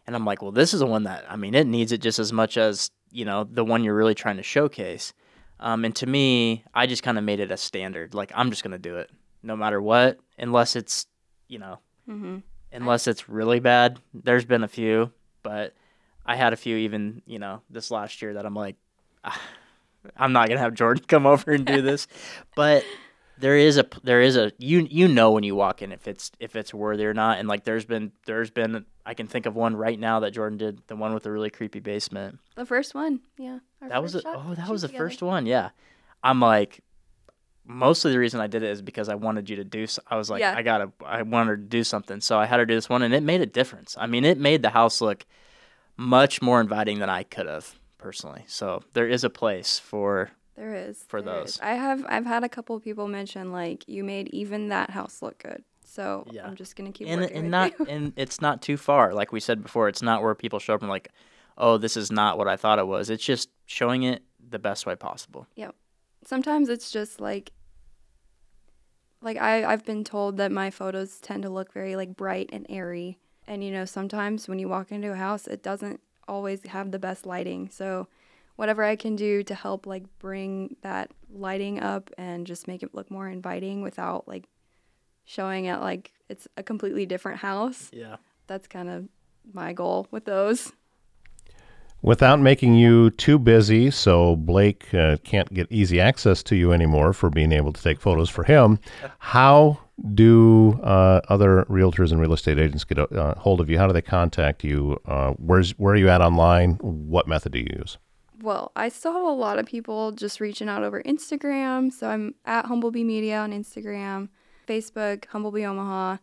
And 0.06 0.15
I'm 0.15 0.26
like, 0.26 0.41
well, 0.41 0.52
this 0.52 0.74
is 0.74 0.80
the 0.80 0.86
one 0.86 1.04
that 1.04 1.26
I 1.30 1.36
mean, 1.36 1.54
it 1.54 1.67
needs 1.67 1.91
it 1.91 2.02
just 2.02 2.17
as 2.17 2.32
much 2.32 2.58
as 2.58 2.91
you 3.12 3.26
know 3.26 3.43
the 3.43 3.65
one 3.65 3.84
you're 3.84 3.96
really 3.96 4.15
trying 4.15 4.38
to 4.38 4.43
showcase. 4.43 5.13
Um, 5.60 5.86
and 5.86 5.96
to 5.98 6.06
me, 6.06 6.63
I 6.74 6.88
just 6.88 7.04
kind 7.04 7.17
of 7.17 7.24
made 7.24 7.39
it 7.39 7.52
a 7.52 7.58
standard. 7.58 8.13
Like 8.13 8.32
I'm 8.36 8.50
just 8.50 8.63
gonna 8.63 8.78
do 8.78 8.98
it 8.98 9.10
no 9.43 9.56
matter 9.56 9.82
what, 9.82 10.20
unless 10.38 10.76
it's 10.76 11.08
you 11.48 11.60
know, 11.60 11.80
mm-hmm. 12.08 12.38
unless 12.72 13.08
it's 13.08 13.30
really 13.30 13.60
bad. 13.60 14.00
There's 14.13 14.46
been 14.46 14.63
a 14.63 14.67
few, 14.67 15.12
but 15.43 15.74
I 16.26 16.36
had 16.36 16.54
a 16.54 16.58
few 16.58 16.78
even 16.78 17.22
you 17.26 17.39
know 17.39 17.62
this 17.70 17.91
last 17.91 18.22
year 18.22 18.34
that 18.36 18.46
I'm 18.46 18.56
like, 18.56 18.76
I'm 20.15 20.32
not 20.34 20.47
gonna 20.47 20.60
have 20.60 20.73
Jordan 20.73 21.03
come 21.08 21.25
over 21.25 21.51
and 21.51 21.65
do 21.65 21.82
this, 21.82 22.08
but 22.56 22.84
there 23.38 23.58
is 23.58 23.77
a 23.77 23.86
there 24.03 24.21
is 24.21 24.36
a 24.36 24.51
you 24.58 24.88
you 24.89 25.08
know 25.08 25.32
when 25.32 25.43
you 25.43 25.56
walk 25.56 25.82
in 25.82 25.91
if 25.91 26.08
it's 26.08 26.32
if 26.39 26.56
it's 26.56 26.73
worthy 26.73 27.06
or 27.06 27.13
not 27.13 27.38
and 27.38 27.47
like 27.47 27.63
there's 27.65 27.86
been 27.86 28.12
there's 28.25 28.49
been 28.49 28.84
I 29.06 29.13
can 29.13 29.27
think 29.27 29.45
of 29.45 29.56
one 29.56 29.75
right 29.75 29.99
now 29.99 30.21
that 30.21 30.32
Jordan 30.32 30.58
did 30.58 30.82
the 30.88 30.95
one 30.95 31.13
with 31.13 31.23
the 31.23 31.32
really 31.32 31.49
creepy 31.51 31.80
basement 31.80 32.39
the 32.56 32.65
first 32.65 32.95
one, 32.95 33.19
yeah. 33.38 33.60
that 33.82 34.01
was 34.01 34.15
a, 34.15 34.21
oh 34.25 34.56
that 34.56 34.67
was 34.69 34.82
the 34.82 34.88
together. 34.88 35.06
first 35.06 35.21
one 35.21 35.45
yeah 35.45 35.69
I'm 36.23 36.39
like 36.41 36.80
mostly 37.63 38.12
the 38.12 38.17
reason 38.17 38.39
I 38.39 38.47
did 38.47 38.63
it 38.63 38.71
is 38.71 38.82
because 38.82 39.08
I 39.08 39.15
wanted 39.15 39.49
you 39.51 39.58
to 39.58 39.63
do 39.63 39.86
so, 39.86 40.01
I 40.08 40.15
was 40.15 40.32
like 40.32 40.39
Yeah. 40.39 40.56
I 40.58 40.63
gotta 40.63 40.91
I 41.06 41.21
wanted 41.21 41.49
her 41.49 41.58
to 41.58 41.63
do 41.63 41.84
something 41.84 42.21
so 42.21 42.39
I 42.39 42.47
had 42.47 42.60
her 42.60 42.65
do 42.65 42.73
this 42.73 42.89
one 42.89 43.03
and 43.03 43.13
it 43.13 43.21
made 43.21 43.41
a 43.41 43.45
difference 43.45 43.95
I 43.99 44.08
mean 44.08 44.25
it 44.25 44.39
made 44.39 44.63
the 44.63 44.71
house 44.71 44.99
look 44.99 45.25
much 45.95 46.41
more 46.41 46.60
inviting 46.60 46.97
than 46.97 47.10
I 47.12 47.21
could 47.21 47.45
have 47.45 47.75
personally 47.98 48.44
so 48.48 48.84
there 48.94 49.08
is 49.08 49.24
a 49.24 49.30
place 49.30 49.80
for 49.80 50.30
There 50.56 50.74
is 50.76 51.04
for 51.08 51.22
there 51.22 51.42
is. 51.44 51.56
those. 51.56 51.60
I 51.62 51.72
have 51.74 52.06
I've 52.08 52.26
had 52.26 52.44
a 52.44 52.50
couple 52.50 52.76
of 52.76 52.84
people 52.84 53.08
mention 53.08 53.52
like 53.52 53.84
you 53.88 54.04
made 54.04 54.28
even 54.34 54.70
that 54.70 54.90
house 54.92 55.22
look 55.22 55.38
good. 55.40 55.64
So 55.84 56.26
Yeah. 56.32 56.46
I'm 56.46 56.56
just 56.56 56.76
gonna 56.76 56.92
keep 56.92 57.08
and 57.08 57.24
and 57.24 57.50
not 57.52 57.74
you. 57.80 57.86
and 57.88 58.14
it's 58.16 58.42
not 58.42 58.62
too 58.62 58.78
far. 58.78 59.14
Like 59.14 59.32
we 59.32 59.40
said 59.40 59.62
before, 59.64 59.88
it's 59.88 60.02
not 60.02 60.22
where 60.24 60.36
people 60.36 60.60
show 60.60 60.74
up 60.76 60.82
and 60.82 60.90
like, 60.90 61.10
oh, 61.58 61.78
this 61.78 61.96
is 61.98 62.12
not 62.12 62.38
what 62.38 62.48
I 62.48 62.56
thought 62.58 62.78
it 62.80 62.88
was. 62.88 63.10
It's 63.10 63.24
just 63.24 63.50
showing 63.66 64.04
it 64.04 64.24
the 64.50 64.60
best 64.60 64.86
way 64.86 64.96
possible. 64.96 65.48
Yep. 65.56 65.76
Sometimes 66.26 66.70
it's 66.70 66.92
just 66.92 67.22
like 67.22 67.52
like 69.22 69.38
I 69.38 69.64
I've 69.66 69.86
been 69.86 70.04
told 70.04 70.38
that 70.38 70.52
my 70.52 70.70
photos 70.72 71.20
tend 71.20 71.44
to 71.44 71.50
look 71.50 71.72
very 71.74 71.96
like 71.96 72.16
bright 72.16 72.50
and 72.52 72.66
airy. 72.70 73.18
And 73.48 73.64
you 73.64 73.72
know, 73.72 73.86
sometimes 73.86 74.48
when 74.48 74.60
you 74.60 74.68
walk 74.68 74.92
into 74.92 75.12
a 75.12 75.16
house, 75.16 75.48
it 75.48 75.64
doesn't 75.64 76.02
always 76.28 76.66
have 76.68 76.92
the 76.92 77.00
best 77.00 77.26
lighting. 77.26 77.70
So 77.70 78.08
whatever 78.56 78.84
I 78.84 78.96
can 78.96 79.16
do 79.16 79.44
to 79.44 79.56
help 79.56 79.86
like 79.86 80.04
bring 80.20 80.76
that 80.82 81.12
lighting 81.32 81.80
up 81.80 82.10
and 82.18 82.46
just 82.46 82.68
make 82.68 82.84
it 82.84 82.94
look 82.94 83.10
more 83.10 83.28
inviting 83.30 83.82
without 83.82 84.28
like 84.28 84.46
showing 85.26 85.66
it 85.66 85.80
like 85.80 86.12
it's 86.30 86.48
a 86.58 86.63
completely 86.63 87.06
different 87.06 87.40
house. 87.40 87.90
Yeah. 87.94 88.18
That's 88.48 88.68
kind 88.68 88.90
of 88.90 89.08
my 89.54 89.74
goal 89.74 90.08
with 90.12 90.26
those. 90.26 90.74
Without 92.02 92.40
making 92.40 92.76
you 92.76 93.10
too 93.12 93.40
busy, 93.40 93.90
so 93.90 94.36
Blake 94.36 94.94
uh, 94.94 95.18
can't 95.24 95.52
get 95.52 95.68
easy 95.72 96.00
access 96.00 96.44
to 96.44 96.56
you 96.56 96.72
anymore 96.72 97.12
for 97.12 97.30
being 97.30 97.52
able 97.52 97.74
to 97.74 97.82
take 97.82 98.00
photos 98.00 98.30
for 98.30 98.44
him, 98.44 98.80
how 99.20 99.80
do 100.14 100.80
uh, 100.84 101.22
other 101.30 101.66
realtors 101.70 102.12
and 102.12 102.22
real 102.22 102.34
estate 102.34 102.60
agents 102.60 102.84
get 102.84 102.98
a 102.98 103.08
uh, 103.10 103.40
hold 103.40 103.62
of 103.62 103.70
you? 103.70 103.78
How 103.78 103.88
do 103.88 103.94
they 103.94 104.02
contact 104.02 104.64
you? 104.64 105.00
Uh, 105.06 105.32
where's 105.34 105.72
where 105.78 105.94
are 105.94 105.98
you 105.98 106.10
at 106.10 106.22
online? 106.22 106.74
What 106.82 107.28
method 107.28 107.54
do 107.54 107.60
you 107.60 107.68
use? 107.78 107.98
Well, 108.42 108.72
I 108.76 108.90
still 108.90 109.14
have 109.14 109.24
a 109.24 109.32
lot 109.32 109.58
of 109.58 109.66
people 109.66 110.12
just 110.12 110.40
reaching 110.40 110.70
out 110.70 110.84
over 110.84 111.02
Instagram. 111.02 111.92
So 111.92 112.08
I'm 112.08 112.36
at 112.46 112.66
Humblebee 112.66 113.04
Media 113.04 113.40
on 113.40 113.52
Instagram, 113.52 114.30
Facebook, 114.68 115.26
Humblebee 115.26 115.68
Omaha. 115.68 116.18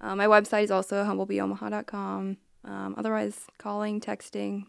Uh, 0.00 0.16
my 0.16 0.26
website 0.26 0.64
is 0.64 0.70
also 0.70 1.04
humblebeeomaha.com. 1.04 2.38
Um, 2.64 2.94
otherwise, 2.98 3.46
calling, 3.58 4.00
texting, 4.00 4.64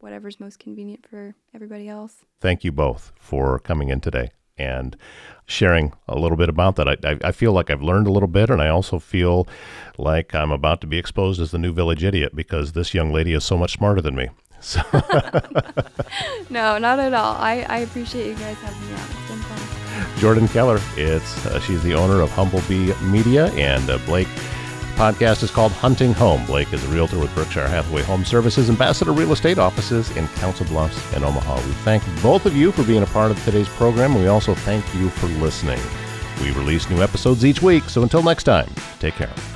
whatever's 0.00 0.38
most 0.38 0.58
convenient 0.58 1.06
for 1.08 1.34
everybody 1.54 1.88
else. 1.88 2.26
Thank 2.40 2.62
you 2.62 2.72
both 2.72 3.12
for 3.16 3.58
coming 3.58 3.88
in 3.88 4.00
today 4.00 4.30
and 4.56 4.96
sharing 5.46 5.92
a 6.08 6.18
little 6.18 6.36
bit 6.36 6.48
about 6.48 6.76
that. 6.76 6.88
I, 6.88 6.96
I, 7.04 7.18
I, 7.24 7.32
feel 7.32 7.52
like 7.52 7.70
I've 7.70 7.82
learned 7.82 8.06
a 8.06 8.12
little 8.12 8.28
bit, 8.28 8.50
and 8.50 8.62
I 8.62 8.68
also 8.68 8.98
feel 8.98 9.46
like 9.98 10.34
I'm 10.34 10.50
about 10.50 10.80
to 10.82 10.86
be 10.86 10.98
exposed 10.98 11.40
as 11.40 11.50
the 11.50 11.58
new 11.58 11.72
village 11.72 12.02
idiot 12.02 12.34
because 12.34 12.72
this 12.72 12.94
young 12.94 13.12
lady 13.12 13.32
is 13.32 13.44
so 13.44 13.56
much 13.58 13.72
smarter 13.72 14.00
than 14.00 14.14
me. 14.14 14.28
So 14.64 14.80
no, 16.48 16.78
not 16.78 16.98
at 16.98 17.12
all. 17.12 17.34
I, 17.34 17.66
I 17.68 17.78
appreciate 17.80 18.28
you 18.28 18.34
guys 18.34 18.56
having 18.56 18.88
me 18.88 18.94
on. 18.94 19.00
It's 19.00 19.28
been 19.28 19.38
fun. 19.40 20.18
Jordan 20.18 20.48
Keller, 20.48 20.80
it's 20.96 21.44
uh, 21.44 21.60
she's 21.60 21.82
the 21.82 21.92
owner 21.92 22.22
of 22.22 22.30
Humblebee 22.30 22.98
Media, 23.02 23.48
and 23.48 23.90
uh, 23.90 23.98
Blake 24.06 24.28
podcast 24.94 25.42
is 25.42 25.50
called 25.50 25.72
Hunting 25.72 26.12
Home. 26.14 26.44
Blake 26.46 26.72
is 26.72 26.82
a 26.84 26.88
realtor 26.88 27.18
with 27.18 27.34
Berkshire 27.34 27.68
Hathaway 27.68 28.02
Home 28.02 28.24
Services, 28.24 28.70
Ambassador 28.70 29.12
Real 29.12 29.32
Estate 29.32 29.58
offices 29.58 30.14
in 30.16 30.26
Council 30.28 30.66
Bluffs 30.66 31.14
and 31.14 31.24
Omaha. 31.24 31.56
We 31.56 31.72
thank 31.84 32.02
both 32.22 32.46
of 32.46 32.56
you 32.56 32.72
for 32.72 32.84
being 32.84 33.02
a 33.02 33.06
part 33.06 33.30
of 33.30 33.44
today's 33.44 33.68
program. 33.68 34.14
We 34.14 34.26
also 34.28 34.54
thank 34.54 34.84
you 34.94 35.10
for 35.10 35.26
listening. 35.26 35.80
We 36.42 36.50
release 36.52 36.88
new 36.90 37.02
episodes 37.02 37.44
each 37.44 37.62
week, 37.62 37.84
so 37.84 38.02
until 38.02 38.22
next 38.22 38.44
time, 38.44 38.68
take 38.98 39.14
care. 39.14 39.53